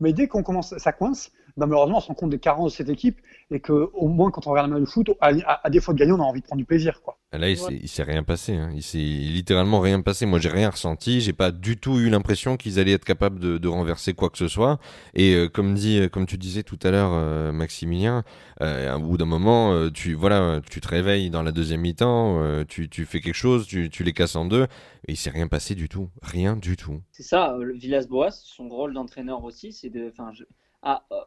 Mais 0.00 0.12
dès 0.12 0.28
qu'on 0.28 0.42
commence, 0.42 0.76
ça 0.76 0.92
coince, 0.92 1.30
ben 1.56 1.66
malheureusement, 1.66 1.98
on 1.98 2.00
se 2.00 2.08
rend 2.08 2.14
compte 2.14 2.30
des 2.30 2.38
carences 2.38 2.72
de 2.72 2.76
cette 2.76 2.88
équipe 2.88 3.20
et 3.50 3.60
que 3.60 3.90
au 3.94 4.08
moins 4.08 4.30
quand 4.30 4.46
on 4.46 4.50
regarde 4.50 4.70
un 4.70 4.74
match 4.74 4.80
de 4.82 4.86
foot, 4.86 5.10
à, 5.20 5.28
à, 5.46 5.66
à 5.66 5.70
défaut 5.70 5.92
de 5.92 5.98
gagner, 5.98 6.12
on 6.12 6.20
a 6.20 6.24
envie 6.24 6.40
de 6.40 6.46
prendre 6.46 6.58
du 6.58 6.64
plaisir, 6.64 7.00
quoi. 7.02 7.18
Là, 7.32 7.50
il 7.50 7.56
s'est, 7.58 7.80
il 7.82 7.88
s'est 7.88 8.04
rien 8.04 8.22
passé. 8.22 8.54
hein. 8.54 8.70
Il 8.76 8.82
s'est 8.84 8.98
littéralement 8.98 9.80
rien 9.80 10.00
passé. 10.02 10.24
Moi, 10.24 10.38
j'ai 10.38 10.50
rien 10.50 10.70
ressenti. 10.70 11.20
J'ai 11.20 11.32
pas 11.32 11.50
du 11.50 11.76
tout 11.76 11.98
eu 11.98 12.08
l'impression 12.08 12.56
qu'ils 12.56 12.78
allaient 12.78 12.92
être 12.92 13.04
capables 13.04 13.40
de, 13.40 13.58
de 13.58 13.66
renverser 13.66 14.14
quoi 14.14 14.30
que 14.30 14.38
ce 14.38 14.46
soit. 14.46 14.78
Et 15.14 15.34
euh, 15.34 15.48
comme 15.48 15.74
dit, 15.74 16.08
comme 16.12 16.26
tu 16.26 16.38
disais 16.38 16.62
tout 16.62 16.78
à 16.84 16.92
l'heure, 16.92 17.10
euh, 17.12 17.50
Maximilien, 17.50 18.22
euh, 18.60 18.94
au 18.94 19.00
bout 19.00 19.16
d'un 19.16 19.24
moment, 19.24 19.72
euh, 19.72 19.90
tu 19.90 20.14
voilà, 20.14 20.60
tu 20.70 20.80
te 20.80 20.86
réveilles 20.86 21.28
dans 21.30 21.42
la 21.42 21.50
deuxième 21.50 21.80
mi-temps, 21.80 22.40
euh, 22.40 22.62
tu, 22.68 22.88
tu 22.88 23.04
fais 23.04 23.20
quelque 23.20 23.34
chose, 23.34 23.66
tu, 23.66 23.90
tu 23.90 24.04
les 24.04 24.12
casses 24.12 24.36
en 24.36 24.44
deux, 24.44 24.64
et 25.08 25.12
il 25.12 25.16
s'est 25.16 25.30
rien 25.30 25.48
passé 25.48 25.74
du 25.74 25.88
tout, 25.88 26.10
rien 26.22 26.54
du 26.56 26.76
tout. 26.76 27.00
C'est 27.10 27.24
ça, 27.24 27.54
euh, 27.56 27.72
Villas-Boas, 27.74 28.30
son 28.30 28.68
rôle 28.68 28.94
d'entraîneur 28.94 29.42
aussi, 29.42 29.72
c'est 29.72 29.90
de, 29.90 30.08
enfin, 30.12 30.30
je- 30.32 30.44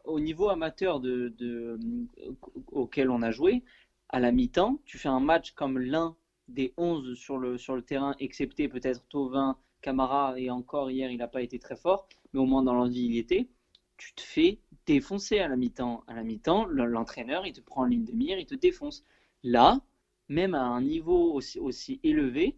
au 0.04 0.20
niveau 0.20 0.48
amateur 0.48 1.00
auquel 2.72 3.10
on 3.10 3.22
a 3.22 3.30
joué, 3.30 3.62
à 4.08 4.20
la 4.20 4.32
mi-temps, 4.32 4.80
tu 4.84 4.98
fais 4.98 5.08
un 5.08 5.20
match 5.20 5.52
comme 5.52 5.78
l'un 5.78 6.16
des 6.48 6.72
11 6.76 7.14
sur 7.14 7.38
le, 7.38 7.56
terrain, 7.82 8.14
excepté 8.20 8.68
peut-être 8.68 9.06
Tovin, 9.08 9.56
Camara, 9.82 10.38
et 10.38 10.50
encore 10.50 10.90
hier, 10.90 11.10
il 11.10 11.18
n'a 11.18 11.28
pas 11.28 11.42
été 11.42 11.58
très 11.58 11.76
fort, 11.76 12.08
mais 12.32 12.40
au 12.40 12.46
moins 12.46 12.62
dans 12.62 12.74
l'envie, 12.74 13.04
il 13.06 13.16
était. 13.18 13.48
Tu 13.96 14.14
te 14.14 14.20
fais 14.22 14.60
défoncer 14.86 15.40
à 15.40 15.48
la 15.48 15.56
mi-temps. 15.56 16.04
À 16.06 16.14
la 16.14 16.22
mi-temps, 16.22 16.64
le- 16.66 16.86
l'entraîneur, 16.86 17.46
il 17.46 17.52
te 17.52 17.60
prend 17.60 17.82
en 17.82 17.84
ligne 17.86 18.04
de 18.04 18.12
mire, 18.12 18.38
il 18.38 18.46
te 18.46 18.54
défonce. 18.54 19.04
Là, 19.42 19.80
même 20.28 20.54
à 20.54 20.62
un 20.62 20.80
niveau 20.82 21.32
aussi, 21.32 21.58
aussi 21.58 22.00
élevé, 22.02 22.56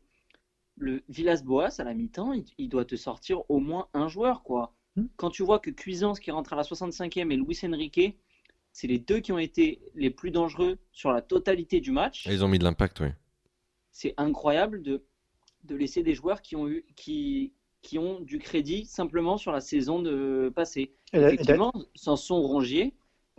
le 0.76 1.02
Villas-Boas, 1.09 1.80
à 1.80 1.85
la 1.85 1.95
mi-temps, 1.95 2.33
il, 2.33 2.45
il 2.59 2.69
doit 2.69 2.85
te 2.85 2.97
sortir 2.97 3.49
au 3.50 3.61
moins 3.61 3.88
un 3.95 4.09
joueur, 4.09 4.42
quoi. 4.42 4.75
Hmm. 5.00 5.09
Quand 5.16 5.30
tu 5.30 5.42
vois 5.42 5.59
que 5.59 5.71
Cuisance 5.71 6.21
qui 6.21 6.30
rentre 6.30 6.52
à 6.52 6.57
la 6.57 6.62
65e 6.62 7.30
et 7.30 7.37
Luis 7.37 7.59
Enrique, 7.64 8.19
c'est 8.73 8.87
les 8.87 8.99
deux 8.99 9.21
qui 9.21 9.33
ont 9.33 9.38
été 9.38 9.80
les 9.95 10.11
plus 10.11 10.30
dangereux 10.30 10.78
sur 10.92 11.11
la 11.11 11.23
totalité 11.23 11.80
du 11.80 11.90
match. 11.90 12.26
Et 12.26 12.33
ils 12.33 12.45
ont 12.45 12.49
mis 12.49 12.59
de 12.59 12.64
l'impact, 12.64 13.00
oui. 13.00 13.09
C'est 13.90 14.14
incroyable 14.16 14.83
de, 14.83 15.04
de 15.64 15.75
laisser 15.75 16.02
des 16.02 16.14
joueurs 16.14 16.42
qui 16.42 16.54
ont, 16.57 16.69
eu, 16.69 16.85
qui, 16.95 17.52
qui 17.83 17.99
ont 17.99 18.21
du 18.21 18.38
crédit 18.38 18.85
simplement 18.87 19.37
sur 19.37 19.52
la 19.52 19.61
saison 19.61 20.00
de 20.00 20.52
passée. 20.54 20.95
Effectivement, 21.12 21.73
Sanson 21.95 22.40
Rongier, 22.40 22.95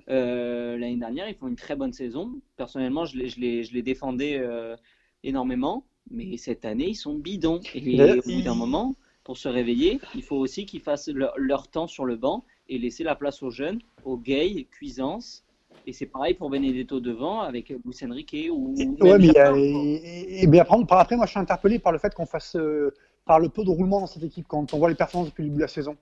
euh, 0.10 0.78
l'année 0.78 0.98
dernière, 0.98 1.30
ils 1.30 1.36
font 1.36 1.48
une 1.48 1.56
très 1.56 1.76
bonne 1.76 1.94
saison. 1.94 2.42
Personnellement, 2.58 3.06
je 3.06 3.18
les, 3.18 3.30
je 3.30 3.40
les, 3.40 3.64
je 3.64 3.74
les 3.74 3.82
défendais 3.82 4.38
euh, 4.38 4.76
énormément, 5.24 5.88
mais 6.10 6.36
cette 6.38 6.66
année, 6.66 6.90
ils 6.90 6.96
sont 6.96 7.16
bidons. 7.16 7.62
Et 7.74 8.02
au 8.02 8.22
bout 8.22 8.42
d'un 8.42 8.56
moment, 8.56 8.96
pour 9.24 9.38
se 9.38 9.48
réveiller, 9.48 10.00
il 10.16 10.24
faut 10.24 10.38
aussi 10.38 10.66
qu'ils 10.66 10.82
fassent 10.82 11.10
leur, 11.10 11.34
leur 11.38 11.68
temps 11.68 11.88
sur 11.88 12.06
le 12.06 12.16
banc 12.16 12.44
et 12.70 12.78
laisser 12.78 13.04
la 13.04 13.16
place 13.16 13.44
aux 13.44 13.52
jeunes, 13.52 13.80
aux 14.04 14.18
gays, 14.18 14.68
Cuisance. 14.72 15.44
Et 15.88 15.94
c'est 15.94 16.06
pareil 16.06 16.36
pour 16.36 16.50
Benedetto 16.50 17.00
devant 17.00 17.42
avec 17.42 17.70
Luis 17.70 17.98
Enrique 18.04 18.50
ou. 18.52 18.76
Ouais, 19.02 19.18
mais 19.18 19.36
a- 19.38 19.56
et, 19.58 20.44
et 20.44 20.48
bien 20.48 20.62
après, 20.62 20.86
par 20.86 21.00
après, 21.00 21.16
moi, 21.18 21.26
je 21.26 21.32
suis 21.32 21.40
interpellé 21.40 21.80
par 21.80 21.92
le 21.92 21.98
fait 21.98 22.14
qu'on 22.14 22.26
fasse 22.28 22.56
euh, 22.56 22.94
par 23.26 23.40
le 23.40 23.50
peu 23.50 23.64
de 23.64 23.70
roulement 23.70 24.00
dans 24.00 24.08
cette 24.08 24.24
équipe 24.24 24.48
quand 24.48 24.74
on 24.74 24.78
voit 24.78 24.90
les 24.90 24.96
performances 24.96 25.30
depuis 25.30 25.42
le 25.44 25.50
début 25.50 25.58
de 25.58 25.64
la 25.64 25.68
saison. 25.68 25.98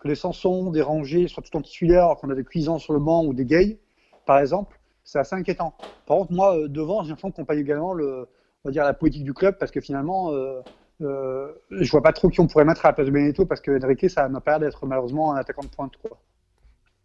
Que 0.00 0.08
les 0.08 0.14
Sanson, 0.14 0.70
des 0.70 0.82
rangers 0.82 1.28
soient 1.28 1.42
tout 1.42 1.56
en 1.56 1.62
titulaire, 1.62 2.16
qu'on 2.20 2.30
a 2.30 2.34
des 2.34 2.44
cuisants 2.44 2.78
sur 2.78 2.92
le 2.92 2.98
banc 3.00 3.24
ou 3.24 3.34
des 3.34 3.44
gays, 3.44 3.78
par 4.26 4.38
exemple, 4.38 4.80
c'est 5.04 5.18
assez 5.18 5.36
inquiétant. 5.36 5.74
Par 6.06 6.16
contre, 6.18 6.32
moi, 6.32 6.56
euh, 6.56 6.68
devant, 6.68 7.02
j'ai 7.02 7.10
l'impression 7.10 7.30
qu'on 7.30 7.44
paye 7.44 7.60
également 7.60 7.92
le, 7.92 8.26
on 8.64 8.68
va 8.68 8.72
dire, 8.72 8.84
la 8.84 8.94
politique 8.94 9.24
du 9.24 9.34
club 9.34 9.58
parce 9.58 9.70
que 9.70 9.80
finalement, 9.80 10.32
euh, 10.32 10.60
euh, 11.00 11.52
je 11.70 11.90
vois 11.90 12.02
pas 12.02 12.12
trop 12.12 12.28
qui 12.28 12.40
on 12.40 12.46
pourrait 12.46 12.64
mettre 12.64 12.84
à 12.84 12.90
la 12.90 12.92
place 12.92 13.06
de 13.06 13.12
Benedetto 13.12 13.46
parce 13.46 13.60
que 13.60 13.82
Enrique, 13.84 14.08
ça 14.10 14.28
m'a 14.28 14.40
pas 14.40 14.52
l'air 14.52 14.60
d'être 14.60 14.86
malheureusement 14.86 15.32
un 15.32 15.36
attaquant 15.36 15.62
de 15.62 15.68
pointe. 15.68 15.96
Quoi. 15.96 16.18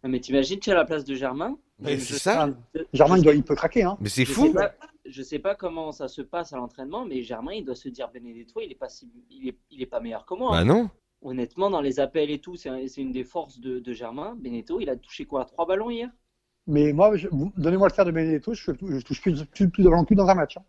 Mais 0.04 0.20
t'imagines, 0.20 0.58
tu 0.60 0.70
es 0.70 0.72
à 0.72 0.76
la 0.76 0.84
place 0.84 1.04
de 1.04 1.14
Germain 1.14 1.58
Mais 1.80 1.98
c'est 1.98 2.18
ça. 2.18 2.48
Germain, 2.92 3.16
il, 3.18 3.22
doit, 3.24 3.32
sais- 3.32 3.38
il 3.38 3.42
peut 3.44 3.54
craquer. 3.56 3.82
Hein. 3.82 3.96
Mais 4.00 4.08
c'est 4.08 4.24
fou. 4.24 4.46
sais 4.46 4.52
pas- 4.52 4.74
je 5.04 5.22
sais 5.22 5.38
pas 5.38 5.54
comment 5.54 5.92
ça 5.92 6.08
se 6.08 6.20
passe 6.22 6.52
à 6.52 6.56
l'entraînement, 6.56 7.04
mais 7.06 7.22
Germain, 7.22 7.52
il 7.52 7.64
doit 7.64 7.74
se 7.74 7.88
dire 7.88 8.08
Benedetto, 8.12 8.60
il 8.60 8.70
est 8.72 8.76
pas, 8.78 8.88
si- 8.88 9.10
il 9.30 9.48
est, 9.48 9.56
il 9.70 9.82
est 9.82 9.86
pas 9.86 10.00
meilleur 10.00 10.26
que 10.26 10.34
moi. 10.34 10.50
Bah 10.52 10.58
hein. 10.58 10.64
non. 10.64 10.90
Honnêtement, 11.22 11.70
dans 11.70 11.80
les 11.80 11.98
appels 11.98 12.30
et 12.30 12.38
tout, 12.38 12.56
c'est 12.56 12.68
un- 12.68 12.86
c'est 12.86 13.00
une 13.00 13.12
des 13.12 13.24
forces 13.24 13.58
de, 13.58 13.78
de 13.80 13.92
Germain. 13.92 14.36
Benedetto, 14.38 14.78
il 14.80 14.88
a 14.90 14.96
touché 14.96 15.24
quoi 15.24 15.44
Trois 15.44 15.66
ballons 15.66 15.90
hier? 15.90 16.10
Mais 16.68 16.92
moi, 16.92 17.12
donnez-moi 17.56 17.88
le 17.88 17.92
faire 17.94 18.04
de 18.04 18.10
Benedetto, 18.10 18.52
je, 18.54 18.72
je 18.72 19.04
touche 19.04 19.20
plus, 19.22 19.44
plus, 19.46 19.68
plus 19.70 19.82
de 19.82 19.88
ballons 19.88 20.04
que 20.04 20.10
lui 20.10 20.16
dans 20.16 20.28
un 20.28 20.34
match. 20.34 20.56
hein. 20.56 20.62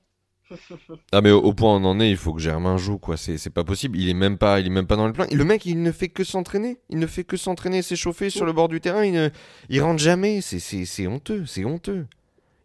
Ah 1.12 1.22
mais 1.22 1.32
au, 1.32 1.39
au 1.42 1.54
point 1.54 1.74
où 1.75 1.80
on 1.80 1.86
en 1.86 2.00
est, 2.00 2.10
il 2.10 2.18
faut 2.18 2.34
que 2.34 2.39
Germain 2.39 2.77
joue 2.77 2.98
quoi. 2.98 3.18
C'est 3.18 3.38
c'est 3.38 3.50
pas 3.50 3.63
possible. 3.63 3.98
Il 3.98 4.10
est 4.10 4.13
même 4.13 4.38
pas, 4.38 4.60
il 4.60 4.68
est 4.68 4.72
même 4.72 4.88
pas 4.88 4.96
dans 4.96 5.08
le 5.08 5.13
plan. 5.13 5.25
Le 5.32 5.44
mec, 5.44 5.66
il 5.66 5.82
ne 5.82 5.92
fait 5.92 6.10
que 6.10 6.24
s'entraîner. 6.24 6.80
Il 6.89 7.00
ne 7.00 7.08
fait 7.08 7.24
que 7.24 7.38
s'entraîner, 7.38 7.82
s'échauffer 7.82 8.30
sur 8.30 8.46
le 8.46 8.54
bord 8.54 8.68
du 8.68 8.82
terrain. 8.82 9.04
Il, 9.04 9.13
ne, 9.13 9.30
il 9.70 9.82
rentre 9.82 10.00
jamais. 10.00 10.42
C'est 10.42 10.60
c'est 10.60 10.86
c'est 10.86 11.08
honteux. 11.08 11.46
C'est 11.46 11.66
honteux. 11.66 12.08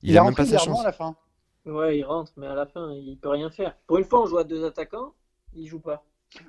Il, 0.02 0.10
Il, 0.10 0.18
a 0.18 0.22
a 0.22 0.24
même 0.24 0.34
pas 0.34 0.46
sa 0.46 0.58
chance. 0.58 0.80
à 0.80 0.84
la 0.84 0.92
fin. 0.92 1.16
Ouais, 1.64 1.98
il 1.98 2.04
rentre, 2.04 2.32
mais 2.36 2.46
à 2.46 2.54
la 2.54 2.66
fin, 2.66 2.92
il 2.92 3.16
peut 3.18 3.28
rien 3.28 3.48
faire. 3.50 3.76
Pour 3.86 3.98
une 3.98 4.04
fois, 4.04 4.22
on 4.22 4.26
joue 4.26 4.38
à 4.38 4.44
deux 4.44 4.64
attaquants, 4.64 5.14
il 5.54 5.68
joue 5.68 5.78
pas. 5.78 6.04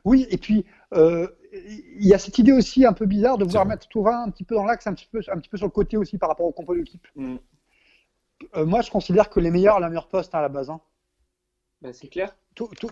Oui, 0.06 0.26
et 0.30 0.38
puis 0.38 0.66
euh, 0.94 1.28
il 1.52 2.08
y 2.08 2.14
a 2.14 2.18
cette 2.18 2.38
idée 2.40 2.52
aussi 2.52 2.86
un 2.86 2.94
peu 2.94 3.06
bizarre 3.06 3.38
de 3.38 3.44
vouloir 3.44 3.66
mettre 3.66 3.88
Thauvin 3.90 4.24
un 4.24 4.32
petit 4.32 4.44
peu 4.44 4.56
dans 4.56 4.66
l'axe, 4.66 4.88
un 4.88 4.94
petit 4.94 5.08
peu, 5.12 5.22
un 5.28 5.38
petit 5.38 5.50
peu 5.50 5.58
sur 5.58 5.68
le 5.68 5.72
côté 5.72 5.98
aussi 5.98 6.18
par 6.18 6.30
rapport 6.30 6.46
au 6.46 6.52
compo 6.52 6.74
de 6.74 6.80
l'équipe. 6.80 7.06
Mm. 7.16 7.36
Euh, 8.56 8.66
moi, 8.66 8.82
je 8.82 8.90
considère 8.90 9.30
que 9.30 9.40
les 9.40 9.52
meilleurs, 9.52 9.80
la 9.80 9.90
meilleure 9.90 10.08
poste 10.08 10.34
hein, 10.34 10.40
à 10.40 10.42
la 10.42 10.50
base. 10.50 10.70
Hein. 10.70 10.82
Bah, 11.84 11.90
C'est 11.92 12.08
clair. 12.08 12.36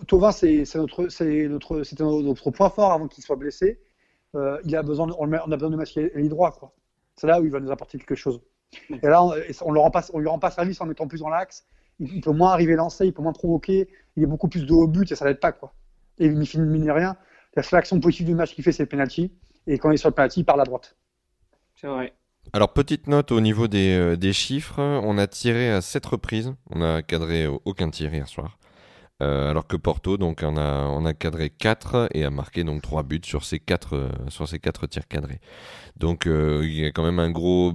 Thauvin, 0.06 0.32
c'est 0.32 0.64
notre, 0.74 1.08
c'est 1.08 1.48
notre, 1.48 1.82
c'était 1.82 2.04
notre 2.04 2.50
point 2.50 2.68
fort 2.68 2.92
avant 2.92 3.08
qu'il 3.08 3.24
soit 3.24 3.36
blessé. 3.36 3.80
Euh, 4.34 4.58
il 4.64 4.76
a 4.76 4.82
besoin, 4.82 5.06
de, 5.06 5.14
on, 5.18 5.24
le 5.24 5.30
met- 5.30 5.40
on 5.46 5.50
a 5.52 5.56
besoin 5.56 5.70
de 5.70 6.10
l'aile 6.14 6.28
droit, 6.28 6.52
quoi. 6.52 6.74
C'est 7.16 7.26
là 7.26 7.40
où 7.40 7.44
il 7.44 7.50
va 7.50 7.60
nous 7.60 7.70
apporter 7.70 7.98
quelque 7.98 8.14
chose. 8.14 8.40
Et 8.90 9.06
là, 9.06 9.22
on, 9.22 9.34
on, 9.62 9.72
le 9.72 9.80
rend 9.80 9.90
pas, 9.90 10.04
on 10.12 10.18
lui 10.18 10.28
rend 10.28 10.38
pas 10.38 10.50
service 10.50 10.80
en 10.80 10.86
mettant 10.86 11.06
plus 11.06 11.20
dans 11.20 11.28
l'axe. 11.28 11.66
Il, 12.00 12.12
il 12.14 12.20
peut 12.20 12.32
moins 12.32 12.52
arriver 12.52 12.74
lancé, 12.74 13.06
il 13.06 13.12
peut 13.12 13.22
moins 13.22 13.32
provoquer. 13.32 13.88
Il 14.16 14.22
est 14.22 14.26
beaucoup 14.26 14.48
plus 14.48 14.64
de 14.66 14.72
haut 14.72 14.86
but 14.88 15.10
et 15.10 15.14
ça 15.14 15.24
l'aide 15.26 15.40
pas, 15.40 15.52
quoi. 15.52 15.74
Et 16.18 16.26
il 16.26 16.38
n'y 16.38 16.46
finit 16.46 16.66
mine 16.66 16.90
rien. 16.90 17.16
La 17.54 17.62
seule 17.62 17.78
action 17.78 17.98
positive 18.00 18.26
du 18.26 18.34
match 18.34 18.54
qu'il 18.54 18.64
fait, 18.64 18.72
c'est 18.72 18.82
le 18.82 18.88
penalty. 18.88 19.32
Et 19.66 19.78
quand 19.78 19.90
il 19.90 19.94
est 19.94 19.98
sur 19.98 20.08
le 20.08 20.14
penalty, 20.14 20.40
il 20.40 20.44
part 20.44 20.58
à 20.58 20.64
droite. 20.64 20.96
C'est 21.74 21.86
vrai. 21.86 22.14
Alors 22.52 22.72
petite 22.72 23.06
note 23.06 23.30
au 23.30 23.40
niveau 23.40 23.68
des, 23.68 23.94
euh, 23.96 24.16
des 24.16 24.32
chiffres, 24.32 24.80
on 24.80 25.16
a 25.16 25.26
tiré 25.26 25.70
à 25.70 25.80
7 25.80 26.04
reprises. 26.06 26.54
On 26.70 26.82
a 26.82 27.02
cadré 27.02 27.46
aucun 27.46 27.90
tir 27.90 28.12
hier 28.12 28.26
soir. 28.26 28.58
Euh, 29.22 29.50
alors 29.50 29.66
que 29.68 29.76
Porto, 29.76 30.16
donc 30.16 30.40
on 30.42 30.56
a, 30.56 30.86
on 30.88 31.04
a 31.04 31.14
cadré 31.14 31.48
4 31.50 32.08
et 32.12 32.24
a 32.24 32.30
marqué 32.30 32.64
donc 32.64 32.82
3 32.82 33.04
buts 33.04 33.20
sur 33.24 33.44
ces 33.44 33.60
4 33.60 33.96
euh, 33.96 34.08
sur 34.28 34.48
quatre 34.60 34.86
tirs 34.88 35.06
cadrés. 35.06 35.40
Donc 35.96 36.26
euh, 36.26 36.62
il 36.64 36.74
y 36.74 36.84
a 36.84 36.90
quand 36.90 37.04
même 37.04 37.20
un 37.20 37.30
gros, 37.30 37.74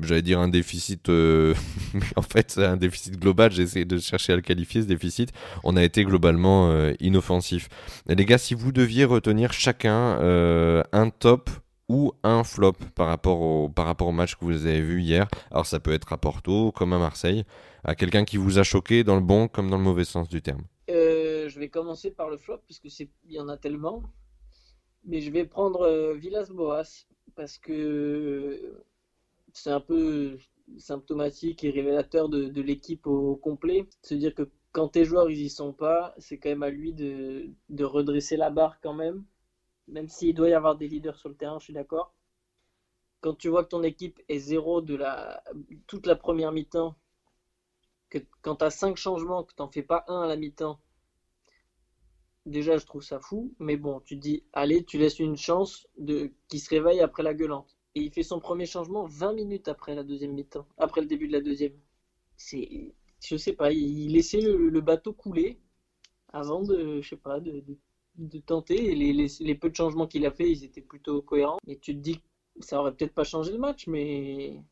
j'allais 0.00 0.22
dire 0.22 0.40
un 0.40 0.48
déficit, 0.48 1.08
en 2.16 2.22
fait 2.22 2.52
c'est 2.52 2.64
un 2.64 2.78
déficit 2.78 3.18
global. 3.18 3.52
J'ai 3.52 3.62
essayé 3.62 3.84
de 3.84 3.98
chercher 3.98 4.32
à 4.32 4.36
le 4.36 4.42
qualifier 4.42 4.82
ce 4.82 4.86
déficit. 4.86 5.32
On 5.64 5.76
a 5.76 5.84
été 5.84 6.04
globalement 6.04 6.72
inoffensif. 7.00 7.68
Et 8.08 8.14
les 8.14 8.24
gars, 8.24 8.38
si 8.38 8.54
vous 8.54 8.72
deviez 8.72 9.04
retenir 9.04 9.52
chacun 9.52 10.18
un 10.92 11.10
top 11.10 11.50
ou 11.88 12.12
un 12.22 12.42
flop 12.42 12.72
par 12.94 13.06
rapport 13.06 13.40
au 13.40 13.68
par 13.68 13.86
rapport 13.86 14.08
au 14.08 14.12
match 14.12 14.34
que 14.34 14.44
vous 14.44 14.66
avez 14.66 14.80
vu 14.80 15.02
hier. 15.02 15.28
Alors 15.50 15.66
ça 15.66 15.78
peut 15.78 15.92
être 15.92 16.12
à 16.12 16.16
Porto 16.16 16.72
comme 16.72 16.92
à 16.92 16.98
Marseille, 16.98 17.44
à 17.84 17.94
quelqu'un 17.94 18.24
qui 18.24 18.38
vous 18.38 18.58
a 18.58 18.62
choqué 18.62 19.04
dans 19.04 19.14
le 19.14 19.20
bon 19.20 19.48
comme 19.48 19.70
dans 19.70 19.78
le 19.78 19.84
mauvais 19.84 20.04
sens 20.04 20.28
du 20.28 20.42
terme. 20.42 20.62
Euh, 21.46 21.48
je 21.48 21.58
vais 21.58 21.68
commencer 21.68 22.10
par 22.10 22.28
le 22.28 22.36
flop, 22.36 22.58
puisque 22.66 22.90
c'est, 22.90 23.08
il 23.24 23.32
y 23.32 23.40
en 23.40 23.48
a 23.48 23.56
tellement. 23.56 24.02
Mais 25.04 25.20
je 25.20 25.30
vais 25.30 25.44
prendre 25.44 25.82
euh, 25.82 26.14
Villas-Boas, 26.14 27.06
parce 27.34 27.58
que 27.58 28.82
c'est 29.52 29.70
un 29.70 29.80
peu 29.80 30.38
symptomatique 30.78 31.64
et 31.64 31.70
révélateur 31.70 32.28
de, 32.28 32.60
l'équipe 32.60 33.06
au 33.06 33.36
complet. 33.36 33.86
Se 34.02 34.14
dire 34.14 34.34
que 34.34 34.48
quand 34.72 34.88
tes 34.88 35.04
joueurs 35.04 35.30
ils 35.30 35.42
y 35.42 35.50
sont 35.50 35.72
pas, 35.72 36.14
c'est 36.18 36.38
quand 36.38 36.50
même 36.50 36.62
à 36.62 36.70
lui 36.70 36.92
de, 36.92 37.50
redresser 37.84 38.36
la 38.36 38.50
barre 38.50 38.80
quand 38.80 38.94
même. 38.94 39.24
Même 39.88 40.08
s'il 40.08 40.34
doit 40.34 40.48
y 40.48 40.54
avoir 40.54 40.76
des 40.76 40.88
leaders 40.88 41.16
sur 41.16 41.28
le 41.28 41.36
terrain, 41.36 41.58
je 41.60 41.64
suis 41.64 41.72
d'accord. 41.72 42.12
Quand 43.20 43.34
tu 43.34 43.48
vois 43.48 43.64
que 43.64 43.70
ton 43.70 43.82
équipe 43.82 44.20
est 44.28 44.38
zéro 44.38 44.80
de 44.80 44.94
la, 44.96 45.42
toute 45.86 46.06
la 46.06 46.16
première 46.16 46.52
mi-temps, 46.52 46.96
que 48.10 48.18
quand 48.42 48.56
tu 48.56 48.64
as 48.64 48.70
cinq 48.70 48.96
changements, 48.96 49.44
que 49.44 49.54
tu 49.54 49.62
n'en 49.62 49.68
fais 49.68 49.82
pas 49.82 50.04
un 50.08 50.22
à 50.22 50.26
la 50.26 50.36
mi-temps, 50.36 50.78
déjà 52.46 52.78
je 52.78 52.86
trouve 52.86 53.02
ça 53.02 53.20
fou. 53.20 53.54
Mais 53.58 53.76
bon, 53.76 54.00
tu 54.00 54.16
te 54.16 54.20
dis, 54.20 54.44
allez, 54.52 54.84
tu 54.84 54.98
laisses 54.98 55.18
une 55.18 55.36
chance 55.36 55.86
de 55.98 56.32
qu'il 56.48 56.60
se 56.60 56.70
réveille 56.70 57.00
après 57.00 57.22
la 57.22 57.34
gueulante. 57.34 57.76
Et 57.94 58.00
il 58.02 58.12
fait 58.12 58.22
son 58.22 58.40
premier 58.40 58.66
changement 58.66 59.04
20 59.06 59.32
minutes 59.34 59.68
après 59.68 59.94
la 59.94 60.02
deuxième 60.04 60.32
mi-temps, 60.32 60.66
après 60.78 61.00
le 61.00 61.06
début 61.06 61.28
de 61.28 61.32
la 61.32 61.40
deuxième. 61.40 61.72
C'est, 62.36 62.94
je 63.24 63.36
sais 63.36 63.54
pas, 63.54 63.72
il 63.72 64.12
laissait 64.12 64.40
le, 64.40 64.80
bateau 64.80 65.12
couler 65.12 65.58
avant 66.32 66.62
de, 66.62 67.00
je 67.00 67.08
sais 67.08 67.16
pas, 67.16 67.40
de, 67.40 67.62
tenter. 68.46 68.92
Et 68.92 68.94
les, 68.94 69.12
les, 69.12 69.28
les 69.40 69.54
peu 69.54 69.70
de 69.70 69.76
changements 69.76 70.06
qu'il 70.06 70.26
a 70.26 70.30
fait, 70.30 70.50
ils 70.50 70.64
étaient 70.64 70.82
plutôt 70.82 71.22
cohérents. 71.22 71.58
Et 71.66 71.78
tu 71.78 71.94
te 71.94 72.00
dis, 72.00 72.20
ça 72.60 72.80
aurait 72.80 72.94
peut-être 72.94 73.14
pas 73.14 73.24
changé 73.24 73.52
le 73.52 73.58
match, 73.58 73.86
mais 73.86 74.62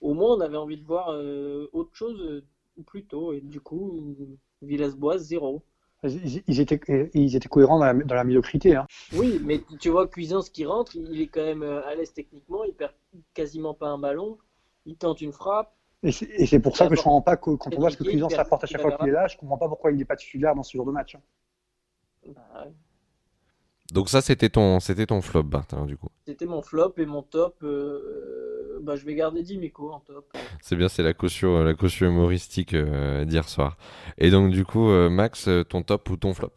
au 0.00 0.14
moins 0.14 0.36
on 0.36 0.40
avait 0.40 0.56
envie 0.56 0.78
de 0.78 0.84
voir 0.84 1.10
euh, 1.10 1.68
autre 1.72 1.94
chose 1.94 2.20
euh, 2.20 2.44
plus 2.86 3.04
tôt. 3.04 3.32
Et 3.32 3.40
du 3.40 3.60
coup, 3.60 4.16
Villas-Boas, 4.62 5.18
zéro. 5.18 5.62
Ils, 6.02 6.42
ils 6.46 6.60
étaient, 6.60 6.80
ils 7.14 7.36
étaient 7.36 7.48
cohérents 7.48 7.78
dans 7.78 7.84
la, 7.84 7.94
dans 7.94 8.14
la 8.14 8.24
médiocrité. 8.24 8.74
Hein. 8.74 8.86
Oui, 9.12 9.40
mais 9.44 9.60
tu 9.78 9.90
vois, 9.90 10.08
Cuisance 10.08 10.48
qui 10.48 10.64
rentre, 10.64 10.96
il 10.96 11.20
est 11.20 11.26
quand 11.26 11.44
même 11.44 11.62
euh, 11.62 11.86
à 11.86 11.94
l'aise 11.94 12.12
techniquement, 12.12 12.64
il 12.64 12.72
perd 12.72 12.92
quasiment 13.34 13.74
pas 13.74 13.88
un 13.88 13.98
ballon, 13.98 14.38
il 14.86 14.96
tente 14.96 15.20
une 15.20 15.32
frappe. 15.32 15.74
Et 16.02 16.12
c'est 16.12 16.60
pour 16.60 16.78
ça 16.78 16.88
que 16.88 16.94
je 16.94 17.00
ne 17.00 17.04
comprends 17.04 17.20
pas 17.20 17.36
quand 17.36 17.74
on 17.74 17.78
voit 17.78 17.90
ce 17.90 17.98
que 17.98 18.04
Cuisance 18.04 18.32
apporte 18.34 18.64
à 18.64 18.66
chaque 18.66 18.80
fois 18.80 18.92
qu'il 18.92 19.08
est 19.08 19.12
là, 19.12 19.26
je 19.26 19.36
ne 19.36 19.40
comprends 19.40 19.58
pas 19.58 19.68
pourquoi 19.68 19.92
il 19.92 19.98
n'est 19.98 20.06
pas 20.06 20.16
titulaire 20.16 20.54
dans 20.54 20.62
ce 20.62 20.74
genre 20.74 20.86
de 20.86 20.92
match. 20.92 21.14
Hein. 21.14 21.20
Bah, 22.28 22.66
Donc 23.92 24.08
ça, 24.08 24.20
c'était 24.20 24.48
ton, 24.48 24.78
c'était 24.80 25.06
ton 25.06 25.20
flop, 25.20 25.42
Bart, 25.44 25.66
hein, 25.72 25.84
du 25.86 25.96
coup. 25.96 26.08
C'était 26.26 26.46
mon 26.46 26.62
flop 26.62 26.94
et 26.98 27.06
mon 27.06 27.22
top. 27.22 27.56
Euh, 27.62 28.78
bah, 28.82 28.96
je 28.96 29.04
vais 29.04 29.14
garder 29.14 29.42
Dimico 29.42 29.90
en 29.92 30.00
top. 30.00 30.32
C'est 30.60 30.76
bien, 30.76 30.88
c'est 30.88 31.02
la 31.02 31.12
caution, 31.12 31.62
la 31.62 31.74
caution 31.74 32.06
humoristique 32.06 32.74
euh, 32.74 33.24
d'hier 33.24 33.48
soir. 33.48 33.76
Et 34.18 34.30
donc, 34.30 34.50
du 34.52 34.64
coup, 34.64 34.88
euh, 34.90 35.10
Max, 35.10 35.48
ton 35.68 35.82
top 35.82 36.08
ou 36.10 36.16
ton 36.16 36.34
flop? 36.34 36.52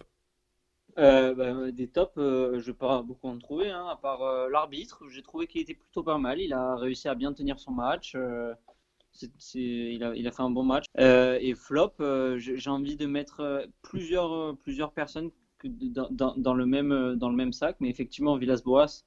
Euh, 1.00 1.34
bah, 1.34 1.72
Des 1.72 1.88
tops, 1.88 2.14
euh, 2.18 2.52
je 2.54 2.58
ne 2.58 2.62
vais 2.62 2.74
pas 2.74 3.02
beaucoup 3.02 3.28
en 3.28 3.38
trouver, 3.40 3.72
hein, 3.72 3.88
à 3.90 3.96
part 3.96 4.22
euh, 4.22 4.48
l'arbitre. 4.50 5.04
J'ai 5.10 5.24
trouvé 5.24 5.48
qu'il 5.48 5.62
était 5.62 5.74
plutôt 5.74 6.04
pas 6.04 6.20
mal. 6.20 6.40
Il 6.40 6.54
a 6.54 6.76
réussi 6.76 7.08
à 7.08 7.16
bien 7.16 7.34
tenir 7.34 7.60
son 7.60 7.72
match. 7.72 8.14
euh, 8.16 8.54
il, 9.56 10.04
a, 10.04 10.16
il, 10.16 10.28
a, 10.28 10.32
fait 10.32 10.42
un 10.44 10.50
bon 10.50 10.64
match. 10.64 10.86
Euh, 11.00 11.38
et 11.42 11.56
flop, 11.56 11.94
j'ai 12.38 12.70
envie 12.70 12.96
de 12.96 13.06
mettre 13.06 13.68
plusieurs, 13.82 14.56
plusieurs 14.58 14.92
personnes 14.92 15.30
dans, 15.64 16.36
dans, 16.36 16.54
le 16.54 16.66
même, 16.66 17.54
sac. 17.54 17.78
Mais 17.80 17.90
effectivement, 17.90 18.38
Villas-Boas, 18.38 19.04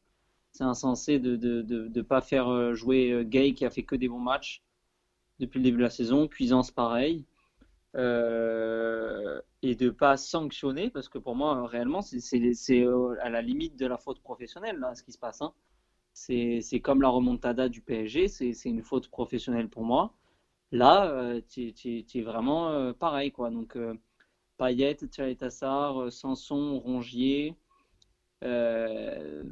c'est 0.52 0.64
insensé 0.64 1.18
de 1.18 1.36
ne 1.36 2.02
pas 2.02 2.20
faire 2.20 2.74
jouer 2.74 3.24
Gay 3.26 3.54
qui 3.54 3.64
a 3.64 3.70
fait 3.70 3.82
que 3.82 3.96
des 3.96 4.08
bons 4.08 4.20
matchs 4.20 4.62
depuis 5.38 5.58
le 5.58 5.64
début 5.64 5.78
de 5.78 5.82
la 5.82 5.90
saison. 5.90 6.28
Cuisance, 6.28 6.70
pareil. 6.70 7.24
Euh, 7.96 9.40
et 9.62 9.74
de 9.74 9.88
pas 9.88 10.18
sanctionner 10.18 10.90
parce 10.90 11.08
que 11.08 11.16
pour 11.16 11.34
moi 11.34 11.66
réellement 11.66 12.02
c'est 12.02 12.18
à 13.22 13.30
la 13.30 13.40
limite 13.40 13.76
de 13.78 13.86
la 13.86 13.96
faute 13.96 14.20
professionnelle 14.20 14.78
là, 14.78 14.94
ce 14.94 15.02
qui 15.02 15.12
se 15.12 15.18
passe 15.18 15.40
hein. 15.40 15.54
c'est 16.12 16.80
comme 16.82 17.00
la 17.00 17.08
remontada 17.08 17.70
du 17.70 17.80
PSG 17.80 18.28
c'est 18.28 18.68
une 18.68 18.82
faute 18.82 19.08
professionnelle 19.08 19.70
pour 19.70 19.82
moi 19.82 20.12
là 20.72 21.06
euh, 21.06 21.40
tu 21.48 21.72
es, 21.72 22.20
vraiment 22.22 22.68
euh, 22.68 22.92
pareil 22.92 23.32
quoi 23.32 23.48
donc 23.50 23.76
euh, 23.76 23.94
Payet, 24.58 24.96
Tassar, 25.38 26.10
Sanson, 26.12 26.78
Rongier 26.78 27.56
euh, 28.44 29.42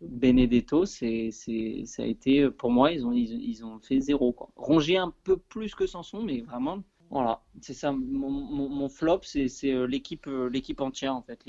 Benedetto 0.00 0.84
c'est 0.84 1.30
ça 1.30 2.02
a 2.02 2.06
été 2.06 2.50
pour 2.50 2.70
moi 2.70 2.90
ils 2.92 3.06
ont, 3.06 3.12
ils, 3.12 3.40
ils 3.42 3.64
ont 3.64 3.78
fait 3.78 4.00
zéro 4.00 4.32
quoi. 4.32 4.50
Rongier 4.56 4.98
un 4.98 5.14
peu 5.24 5.36
plus 5.36 5.74
que 5.74 5.86
Sanson 5.86 6.22
mais 6.22 6.40
vraiment 6.40 6.82
Voilà, 7.10 7.42
c'est 7.60 7.74
ça. 7.74 7.92
Mon, 7.92 8.30
mon- 8.30 8.68
mon 8.70 8.88
flop, 8.88 9.20
c'est 9.22 9.48
c'est, 9.48 9.72
euh, 9.72 9.84
l'équipe 9.86 10.26
euh, 10.28 10.48
l'équipe 10.48 10.80
entière, 10.80 11.14
en 11.14 11.22
fait. 11.22 11.40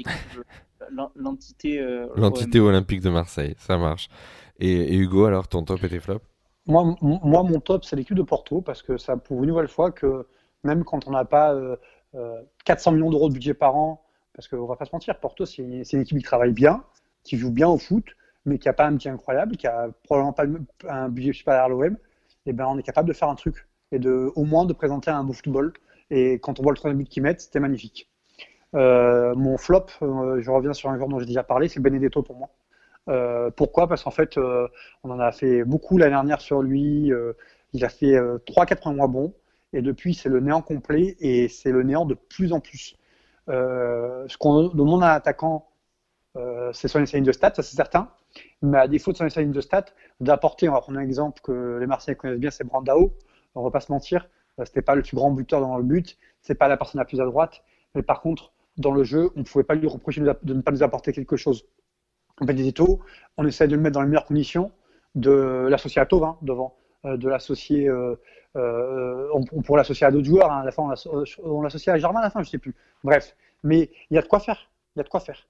Euh, 0.81 0.89
L'entité. 1.15 1.79
euh, 1.79 2.07
L'entité 2.15 2.59
OM. 2.59 2.59
olympique 2.59 3.01
de 3.01 3.09
Marseille, 3.11 3.53
ça 3.59 3.77
marche. 3.77 4.09
Et, 4.59 4.71
et 4.71 4.97
Hugo, 4.97 5.25
alors 5.25 5.47
ton 5.47 5.63
top 5.63 5.83
et 5.83 5.89
tes 5.89 5.99
flops? 5.99 6.25
Moi, 6.65 6.83
m- 7.01 7.19
moi, 7.23 7.43
mon 7.43 7.59
top, 7.59 7.83
c'est 7.85 7.95
l'équipe 7.95 8.15
de 8.17 8.21
Porto, 8.23 8.61
parce 8.61 8.81
que 8.81 8.97
ça 8.97 9.17
prouve 9.17 9.43
une 9.43 9.49
nouvelle 9.49 9.67
fois 9.67 9.91
que 9.91 10.27
même 10.63 10.83
quand 10.85 11.07
on 11.07 11.11
n'a 11.11 11.25
pas 11.25 11.53
euh, 11.53 11.75
euh, 11.75 11.77
400 12.65 12.91
millions 12.93 13.09
d'euros 13.09 13.29
de 13.29 13.33
budget 13.33 13.53
par 13.53 13.75
an, 13.75 14.03
parce 14.33 14.47
qu'on 14.47 14.65
va 14.65 14.75
pas 14.75 14.85
se 14.85 14.91
mentir, 14.93 15.19
Porto, 15.19 15.45
c'est 15.45 15.61
une, 15.61 15.81
équipe 15.81 16.17
qui 16.17 16.23
travaille 16.23 16.51
bien, 16.51 16.83
qui 17.23 17.37
joue 17.37 17.51
bien 17.51 17.67
au 17.67 17.77
foot, 17.77 18.05
mais 18.45 18.57
qui 18.57 18.67
n'a 18.67 18.73
pas 18.73 18.85
un 18.85 18.91
budget 18.91 19.09
incroyable, 19.09 19.57
qui 19.57 19.67
a 19.67 19.89
probablement 20.03 20.33
pas 20.33 20.45
un 20.89 21.09
budget 21.09 21.33
supérieur 21.33 21.65
à 21.65 21.69
l'OM, 21.69 21.97
et 22.45 22.53
ben 22.53 22.65
on 22.67 22.77
est 22.77 22.83
capable 22.83 23.07
de 23.07 23.13
faire 23.13 23.29
un 23.29 23.35
truc, 23.35 23.67
et 23.91 23.99
de, 23.99 24.31
au 24.35 24.43
moins 24.43 24.65
de 24.65 24.73
présenter 24.73 25.11
un 25.11 25.23
beau 25.23 25.33
football. 25.33 25.73
Et 26.09 26.33
quand 26.39 26.59
on 26.59 26.63
voit 26.63 26.71
le 26.73 26.77
troisième 26.77 26.97
but 26.97 27.09
qu'ils 27.09 27.23
mettent, 27.23 27.41
c'était 27.41 27.59
magnifique. 27.59 28.09
Euh, 28.75 29.35
mon 29.35 29.57
flop, 29.57 29.85
euh, 30.01 30.41
je 30.41 30.51
reviens 30.51 30.73
sur 30.73 30.89
un 30.89 30.97
joueur 30.97 31.09
dont 31.09 31.19
j'ai 31.19 31.25
déjà 31.25 31.43
parlé, 31.43 31.67
c'est 31.67 31.79
Benedetto 31.79 32.23
pour 32.23 32.35
moi. 32.35 32.49
Euh, 33.09 33.51
pourquoi? 33.51 33.87
Parce 33.87 34.03
qu'en 34.03 34.11
fait, 34.11 34.37
euh, 34.37 34.67
on 35.03 35.11
en 35.11 35.19
a 35.19 35.31
fait 35.31 35.63
beaucoup 35.63 35.97
l'année 35.97 36.11
dernière 36.11 36.41
sur 36.41 36.61
lui. 36.61 37.11
euh, 37.11 37.33
il 37.73 37.83
a 37.85 37.89
fait 37.89 38.15
euh, 38.15 38.37
3-4 38.47 38.95
mois 38.95 39.07
bons. 39.07 39.33
Et 39.73 39.81
depuis, 39.81 40.13
c'est 40.13 40.29
le 40.29 40.39
néant 40.39 40.61
complet 40.61 41.15
et 41.19 41.47
c'est 41.49 41.71
le 41.71 41.83
néant 41.83 42.05
de 42.05 42.13
plus 42.13 42.53
en 42.53 42.59
plus. 42.59 42.95
Euh, 43.49 44.25
ce 44.27 44.37
qu'on 44.37 44.69
demande 44.69 45.03
à 45.03 45.13
un 45.13 45.15
attaquant, 45.15 45.67
euh, 46.37 46.71
c'est 46.73 46.87
son 46.87 47.01
essai 47.01 47.19
de 47.21 47.31
stats, 47.31 47.53
ça 47.55 47.63
c'est 47.63 47.75
certain. 47.75 48.09
Mais 48.61 48.77
à 48.77 48.87
défaut 48.87 49.11
de 49.11 49.17
son 49.17 49.25
essai 49.25 49.45
de 49.45 49.61
stats, 49.61 49.85
d'apporter, 50.19 50.69
on 50.69 50.73
va 50.73 50.81
prendre 50.81 50.99
un 50.99 51.01
exemple 51.01 51.41
que 51.41 51.77
les 51.79 51.87
Marseillais 51.87 52.15
connaissent 52.15 52.39
bien, 52.39 52.51
c'est 52.51 52.63
Brandao. 52.63 53.13
On 53.55 53.63
va 53.63 53.71
pas 53.71 53.81
se 53.81 53.91
mentir, 53.91 54.27
euh, 54.59 54.65
c'était 54.65 54.81
pas 54.81 54.95
le 54.95 55.01
plus 55.01 55.15
grand 55.15 55.31
buteur 55.31 55.61
dans 55.61 55.77
le 55.77 55.83
but, 55.83 56.17
c'est 56.41 56.55
pas 56.55 56.67
la 56.67 56.77
personne 56.77 56.99
la 56.99 57.05
plus 57.05 57.21
à 57.21 57.25
droite. 57.25 57.63
Mais 57.95 58.03
par 58.03 58.21
contre, 58.21 58.53
dans 58.77 58.91
le 58.91 59.03
jeu, 59.03 59.31
on 59.35 59.39
ne 59.39 59.43
pouvait 59.43 59.63
pas 59.63 59.75
lui 59.75 59.87
reprocher 59.87 60.21
de 60.21 60.53
ne 60.53 60.61
pas 60.61 60.71
nous 60.71 60.83
apporter 60.83 61.13
quelque 61.13 61.35
chose. 61.35 61.65
Benedetto, 62.41 63.01
on 63.37 63.45
essaie 63.45 63.67
de 63.67 63.75
le 63.75 63.81
mettre 63.81 63.93
dans 63.93 64.01
les 64.01 64.07
meilleures 64.07 64.25
conditions, 64.25 64.71
de 65.15 65.67
l'associer 65.69 66.01
à 66.01 66.05
Tovin 66.07 66.37
devant, 66.41 66.75
euh, 66.77 66.82
de 67.05 67.29
l'associer, 67.29 67.87
euh, 67.87 68.15
euh, 68.55 69.27
on, 69.33 69.61
pourrait 69.61 69.79
l'associer 69.79 70.05
à 70.05 70.11
d'autres 70.11 70.25
joueurs, 70.25 70.51
hein, 70.51 70.61
à 70.61 70.65
la 70.65 70.71
fin 70.71 70.83
on 70.83 70.89
l'asso- 70.89 71.09
on 71.43 71.61
l'associe 71.61 71.93
à 71.93 71.99
Germain 71.99 72.19
à 72.19 72.23
la 72.23 72.29
fin, 72.29 72.43
je 72.43 72.49
sais 72.49 72.57
plus. 72.57 72.75
Bref, 73.03 73.35
mais 73.63 73.89
il 74.09 74.15
y 74.15 74.17
a 74.17 74.21
de 74.21 74.27
quoi 74.27 74.39
faire, 74.39 74.69
il 74.95 74.99
y 74.99 75.01
a 75.01 75.03
de 75.03 75.09
quoi 75.09 75.19
faire. 75.19 75.47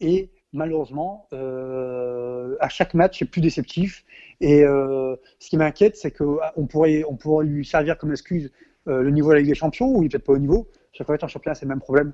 Et 0.00 0.30
malheureusement, 0.52 1.28
euh, 1.32 2.56
à 2.60 2.68
chaque 2.68 2.94
match, 2.94 3.18
c'est 3.18 3.24
plus 3.24 3.40
déceptif. 3.40 4.04
Et 4.40 4.64
euh, 4.64 5.16
ce 5.38 5.50
qui 5.50 5.56
m'inquiète, 5.56 5.96
c'est 5.96 6.10
qu'on 6.10 6.66
pourrait, 6.66 7.04
on 7.08 7.16
pourrait 7.16 7.46
lui 7.46 7.64
servir 7.64 7.98
comme 7.98 8.10
excuse 8.10 8.50
euh, 8.88 9.02
le 9.02 9.10
niveau 9.10 9.28
de 9.30 9.34
la 9.34 9.40
Ligue 9.40 9.50
des 9.50 9.54
Champions, 9.54 9.88
ou 9.94 10.02
il 10.02 10.06
est 10.06 10.08
peut-être 10.08 10.24
pas 10.24 10.32
au 10.32 10.38
niveau. 10.38 10.68
Chaque 10.92 11.06
fois, 11.06 11.16
en 11.20 11.28
championnat, 11.28 11.54
c'est 11.54 11.66
le 11.66 11.70
même 11.70 11.80
problème. 11.80 12.12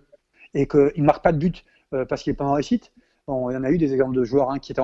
Et 0.55 0.67
qu'il 0.67 0.93
ne 0.97 1.05
marque 1.05 1.23
pas 1.23 1.33
de 1.33 1.39
but 1.39 1.65
euh, 1.95 2.05
parce 2.05 2.23
qu'il 2.23 2.33
n'est 2.33 2.37
pas 2.37 2.45
en 2.45 2.55
réussite. 2.55 2.93
Bon, 3.27 3.51
il 3.51 3.55
y 3.55 3.57
en 3.57 3.65
a 3.65 3.71
eu 3.71 3.79
des 3.79 3.93
exemples 3.93 4.17
de 4.17 4.25
joueurs 4.25 4.51
hein, 4.51 4.59
qui, 4.59 4.75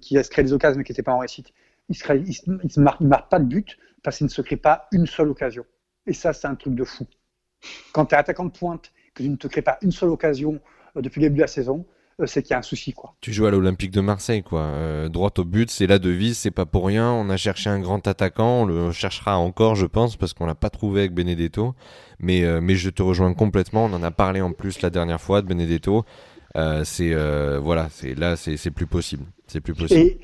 qui, 0.00 0.24
se 0.24 0.30
créent 0.30 0.42
des 0.42 0.52
occasions 0.52 0.78
mais 0.78 0.84
qui 0.84 0.92
n'étaient 0.92 1.02
pas 1.02 1.12
en 1.12 1.18
réussite. 1.18 1.52
Ne 1.92 2.16
il 2.18 2.34
se, 2.34 2.42
il 2.64 2.72
se 2.72 2.80
marquent, 2.80 3.00
il 3.00 3.08
marque 3.08 3.30
pas 3.30 3.38
de 3.38 3.44
but 3.44 3.78
parce 4.02 4.18
qu'il 4.18 4.26
ne 4.26 4.30
se 4.30 4.42
crée 4.42 4.56
pas 4.56 4.88
une 4.92 5.06
seule 5.06 5.28
occasion. 5.28 5.64
Et 6.06 6.12
ça, 6.12 6.32
c'est 6.32 6.48
un 6.48 6.54
truc 6.54 6.74
de 6.74 6.84
fou. 6.84 7.06
Quand 7.92 8.06
tu 8.06 8.14
es 8.14 8.18
attaquant 8.18 8.44
de 8.44 8.50
pointe, 8.50 8.92
que 9.14 9.22
tu 9.22 9.28
ne 9.28 9.36
te 9.36 9.46
crées 9.46 9.62
pas 9.62 9.78
une 9.82 9.92
seule 9.92 10.10
occasion 10.10 10.60
euh, 10.96 11.02
depuis 11.02 11.20
le 11.20 11.26
début 11.26 11.36
de 11.36 11.42
la 11.42 11.46
saison, 11.46 11.86
euh, 12.20 12.26
c'est 12.26 12.42
qu'il 12.42 12.50
y 12.52 12.54
a 12.54 12.58
un 12.58 12.62
souci. 12.62 12.92
quoi. 12.92 13.14
Tu 13.20 13.32
joues 13.32 13.46
à 13.46 13.50
l'Olympique 13.50 13.90
de 13.90 14.00
Marseille, 14.00 14.42
quoi. 14.42 14.62
Euh, 14.62 15.08
droit 15.08 15.32
au 15.38 15.44
but, 15.44 15.70
c'est 15.70 15.86
la 15.86 15.98
devise, 15.98 16.38
c'est 16.38 16.50
pas 16.50 16.66
pour 16.66 16.86
rien. 16.86 17.10
On 17.10 17.28
a 17.30 17.36
cherché 17.36 17.70
un 17.70 17.80
grand 17.80 18.06
attaquant, 18.06 18.62
on 18.62 18.66
le 18.66 18.92
cherchera 18.92 19.38
encore, 19.38 19.74
je 19.74 19.86
pense, 19.86 20.16
parce 20.16 20.34
qu'on 20.34 20.46
l'a 20.46 20.54
pas 20.54 20.70
trouvé 20.70 21.00
avec 21.00 21.14
Benedetto. 21.14 21.74
Mais, 22.18 22.44
euh, 22.44 22.60
mais 22.60 22.74
je 22.74 22.90
te 22.90 23.02
rejoins 23.02 23.34
complètement. 23.34 23.84
On 23.86 23.92
en 23.92 24.02
a 24.02 24.10
parlé 24.10 24.40
en 24.40 24.52
plus 24.52 24.82
la 24.82 24.90
dernière 24.90 25.20
fois 25.20 25.42
de 25.42 25.46
Benedetto. 25.46 26.04
Euh, 26.56 26.84
c'est 26.84 27.14
voilà, 27.58 27.88
c'est 27.90 28.14
là, 28.14 28.36
c'est 28.36 28.56
c'est 28.56 28.70
plus 28.70 28.86
possible. 28.86 29.24
C'est 29.46 29.60
plus 29.60 29.74
possible. 29.74 30.00
Et, 30.00 30.20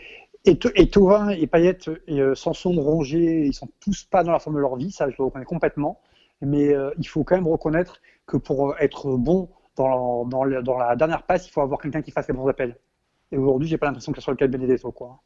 et, 0.48 0.58
et 0.74 1.42
et 1.42 1.46
Payet 1.46 1.78
et 2.06 2.20
euh, 2.20 2.34
Sanson, 2.34 2.72
Rongier, 2.72 3.46
ils 3.46 3.54
sont 3.54 3.68
tous 3.80 4.04
pas 4.04 4.24
dans 4.24 4.32
la 4.32 4.38
forme 4.38 4.56
de 4.56 4.60
leur 4.60 4.76
vie, 4.76 4.90
ça 4.90 5.08
je 5.10 5.14
le 5.18 5.24
reconnais 5.24 5.44
complètement. 5.44 6.00
Mais 6.40 6.72
euh, 6.72 6.90
il 6.98 7.06
faut 7.06 7.24
quand 7.24 7.34
même 7.34 7.48
reconnaître 7.48 8.00
que 8.26 8.36
pour 8.36 8.70
euh, 8.70 8.76
être 8.80 9.16
bon 9.16 9.48
dans 9.76 10.44
la 10.44 10.96
dernière 10.96 11.22
passe, 11.22 11.46
il 11.46 11.50
faut 11.50 11.60
avoir 11.60 11.80
quelqu'un 11.80 12.02
qui 12.02 12.10
fasse 12.10 12.26
les 12.28 12.34
bons 12.34 12.48
appels. 12.48 12.76
Et 13.30 13.38
aujourd'hui, 13.38 13.68
j'ai 13.68 13.78
pas 13.78 13.86
l'impression 13.86 14.12
que 14.12 14.18
ce 14.18 14.24
soit 14.24 14.32
le 14.32 14.38
cas 14.38 14.46
de 14.46 14.52
Benedetto. 14.52 14.90
Quoi. 14.90 15.20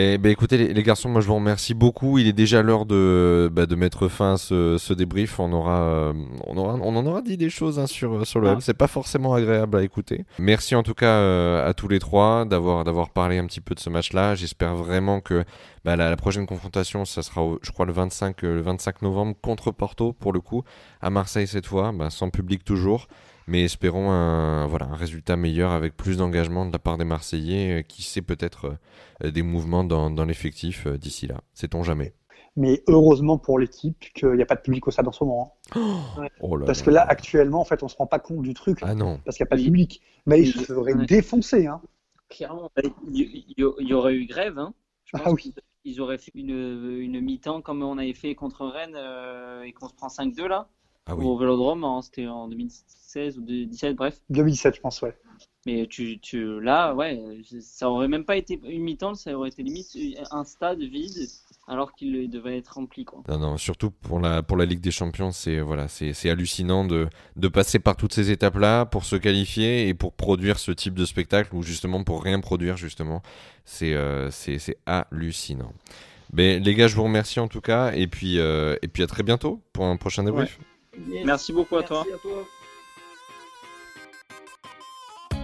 Eh 0.00 0.16
ben 0.16 0.30
écoutez 0.30 0.56
les, 0.56 0.72
les 0.72 0.82
garçons, 0.84 1.08
moi 1.08 1.20
je 1.20 1.26
vous 1.26 1.34
remercie 1.34 1.74
beaucoup. 1.74 2.18
Il 2.18 2.28
est 2.28 2.32
déjà 2.32 2.62
l'heure 2.62 2.86
de, 2.86 3.50
bah, 3.52 3.66
de 3.66 3.74
mettre 3.74 4.06
fin 4.06 4.34
à 4.34 4.36
ce, 4.36 4.78
ce 4.78 4.94
débrief. 4.94 5.40
On 5.40 5.52
aura, 5.52 5.80
euh, 5.82 6.12
on 6.46 6.56
aura, 6.56 6.74
on 6.74 6.94
en 6.94 7.04
aura 7.04 7.20
dit 7.20 7.36
des 7.36 7.50
choses 7.50 7.80
hein, 7.80 7.88
sur 7.88 8.24
sur 8.24 8.38
le 8.38 8.50
Ah. 8.50 8.58
C'est 8.60 8.76
pas 8.76 8.86
forcément 8.86 9.34
agréable 9.34 9.76
à 9.76 9.82
écouter. 9.82 10.24
Merci 10.38 10.76
en 10.76 10.84
tout 10.84 10.94
cas 10.94 11.16
euh, 11.18 11.68
à 11.68 11.74
tous 11.74 11.88
les 11.88 11.98
trois 11.98 12.44
d'avoir 12.44 12.84
d'avoir 12.84 13.10
parlé 13.10 13.38
un 13.38 13.46
petit 13.46 13.60
peu 13.60 13.74
de 13.74 13.80
ce 13.80 13.90
match-là. 13.90 14.36
J'espère 14.36 14.76
vraiment 14.76 15.20
que 15.20 15.44
bah, 15.84 15.96
la, 15.96 16.10
la 16.10 16.16
prochaine 16.16 16.46
confrontation, 16.46 17.04
ça 17.04 17.22
sera, 17.22 17.42
je 17.62 17.72
crois 17.72 17.84
le 17.84 17.92
25 17.92 18.44
euh, 18.44 18.54
le 18.54 18.60
25 18.60 19.02
novembre 19.02 19.34
contre 19.42 19.72
Porto 19.72 20.12
pour 20.12 20.32
le 20.32 20.40
coup 20.40 20.62
à 21.00 21.10
Marseille 21.10 21.48
cette 21.48 21.66
fois, 21.66 21.90
bah, 21.92 22.10
sans 22.10 22.30
public 22.30 22.62
toujours. 22.62 23.08
Mais 23.48 23.64
espérons 23.64 24.10
un, 24.10 24.66
voilà, 24.66 24.86
un 24.86 24.94
résultat 24.94 25.36
meilleur 25.36 25.72
avec 25.72 25.96
plus 25.96 26.18
d'engagement 26.18 26.66
de 26.66 26.72
la 26.72 26.78
part 26.78 26.98
des 26.98 27.04
Marseillais, 27.04 27.78
euh, 27.80 27.82
qui 27.82 28.02
sait 28.02 28.22
peut-être 28.22 28.76
euh, 29.24 29.30
des 29.30 29.42
mouvements 29.42 29.84
dans, 29.84 30.10
dans 30.10 30.24
l'effectif 30.26 30.86
euh, 30.86 30.98
d'ici 30.98 31.26
là. 31.26 31.40
Sait-on 31.54 31.82
jamais. 31.82 32.12
Mais 32.56 32.82
heureusement 32.88 33.38
pour 33.38 33.58
l'équipe 33.58 33.98
qu'il 34.14 34.32
n'y 34.32 34.42
a 34.42 34.46
pas 34.46 34.56
de 34.56 34.60
public 34.60 34.86
au 34.86 34.90
stade 34.90 35.08
en 35.08 35.12
ce 35.12 35.24
moment. 35.24 35.56
hein. 35.74 36.26
Oh 36.40 36.56
là 36.56 36.66
Parce 36.66 36.80
là 36.80 36.84
que 36.84 36.90
là, 36.90 37.00
là. 37.04 37.10
actuellement, 37.10 37.60
en 37.60 37.64
fait, 37.64 37.82
on 37.82 37.88
se 37.88 37.96
rend 37.96 38.06
pas 38.06 38.18
compte 38.18 38.42
du 38.42 38.52
truc. 38.52 38.78
Ah 38.82 38.94
non. 38.94 39.20
Parce 39.24 39.36
qu'il 39.36 39.44
n'y 39.44 39.48
a 39.48 39.50
pas 39.50 39.56
de 39.56 39.62
public. 39.64 40.02
Mais 40.26 40.40
ils 40.42 40.52
se 40.52 40.58
feraient 40.64 40.92
Ouais. 40.94 41.06
défoncer. 41.06 41.66
Hein. 41.66 41.80
Clairement. 42.28 42.70
Il 43.12 43.54
y, 43.56 43.94
aurait 43.94 44.14
eu 44.14 44.26
grève. 44.26 44.58
Hein. 44.58 44.74
Je 45.04 45.12
pense 45.16 45.22
Ah 45.26 45.32
oui. 45.32 45.54
Ils 45.84 46.00
auraient 46.02 46.18
fait 46.18 46.32
une, 46.34 46.98
une 47.00 47.20
mi-temps 47.20 47.62
comme 47.62 47.82
on 47.82 47.96
avait 47.96 48.12
fait 48.12 48.34
contre 48.34 48.66
Rennes 48.66 48.96
euh, 48.96 49.62
et 49.62 49.72
qu'on 49.72 49.88
se 49.88 49.94
prend 49.94 50.08
5-2 50.08 50.46
là, 50.46 50.68
Ah 51.08 51.16
oui. 51.16 51.24
au 51.24 51.36
Vélodrome. 51.38 51.84
hein, 51.84 52.00
C'était 52.02 52.26
en 52.26 52.48
2016 52.48 53.38
ou 53.38 53.42
2017, 53.42 53.96
bref. 53.96 54.20
2017, 54.30 54.76
je 54.76 54.80
pense, 54.80 55.02
ouais. 55.02 55.16
Mais 55.66 55.86
tu, 55.86 56.18
tu, 56.20 56.60
là, 56.60 56.94
ouais, 56.94 57.20
ça 57.60 57.90
aurait 57.90 58.08
même 58.08 58.24
pas 58.24 58.36
été 58.36 58.60
une 58.64 58.82
mi-temps, 58.82 59.14
ça 59.14 59.36
aurait 59.36 59.48
été 59.50 59.62
limite 59.62 59.88
un 60.30 60.44
stade 60.44 60.78
vide 60.80 61.28
alors 61.66 61.92
qu'il 61.92 62.30
devait 62.30 62.56
être 62.56 62.74
rempli. 62.74 63.04
Quoi. 63.04 63.22
Non, 63.28 63.38
non, 63.38 63.56
surtout 63.58 63.90
pour 63.90 64.20
la, 64.20 64.42
pour 64.42 64.56
la 64.56 64.64
Ligue 64.64 64.80
des 64.80 64.90
Champions, 64.92 65.30
c'est 65.32 65.60
voilà, 65.60 65.88
c'est 65.88 66.14
c'est 66.14 66.30
hallucinant 66.30 66.84
de, 66.86 67.08
de 67.36 67.48
passer 67.48 67.78
par 67.80 67.96
toutes 67.96 68.14
ces 68.14 68.30
étapes-là 68.30 68.86
pour 68.86 69.04
se 69.04 69.16
qualifier 69.16 69.88
et 69.88 69.94
pour 69.94 70.14
produire 70.14 70.58
ce 70.58 70.72
type 70.72 70.94
de 70.94 71.04
spectacle 71.04 71.54
ou 71.54 71.62
justement 71.62 72.02
pour 72.02 72.22
rien 72.22 72.40
produire, 72.40 72.76
justement. 72.78 73.20
C'est 73.66 73.94
euh, 73.94 74.30
c'est 74.30 74.58
c'est 74.58 74.78
hallucinant. 74.86 75.72
Ben, 76.32 76.62
les 76.62 76.74
gars, 76.74 76.88
je 76.88 76.96
vous 76.96 77.04
remercie 77.04 77.40
en 77.40 77.48
tout 77.48 77.60
cas 77.60 77.92
et 77.92 78.06
puis, 78.06 78.38
euh, 78.38 78.76
et 78.80 78.88
puis 78.88 79.02
à 79.02 79.06
très 79.06 79.22
bientôt 79.22 79.60
pour 79.72 79.84
un 79.84 79.96
prochain 79.96 80.24
débrief. 80.24 80.58
Yes. 81.06 81.24
Merci 81.24 81.52
beaucoup 81.52 81.76
à 81.76 81.82
toi. 81.82 82.04
Merci 82.06 82.14
à 82.14 82.28
toi. 82.28 82.46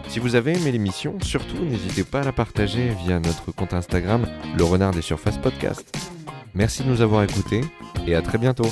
Si 0.08 0.20
vous 0.20 0.36
avez 0.36 0.52
aimé 0.52 0.70
l'émission, 0.70 1.18
surtout 1.20 1.64
n'hésitez 1.64 2.04
pas 2.04 2.20
à 2.20 2.24
la 2.24 2.32
partager 2.32 2.90
via 3.04 3.18
notre 3.18 3.50
compte 3.50 3.74
Instagram, 3.74 4.26
le 4.56 4.62
renard 4.62 4.92
des 4.92 5.02
surfaces 5.02 5.38
podcast. 5.38 5.96
Merci 6.54 6.84
de 6.84 6.88
nous 6.88 7.02
avoir 7.02 7.24
écoutés 7.24 7.62
et 8.06 8.14
à 8.14 8.22
très 8.22 8.38
bientôt. 8.38 8.68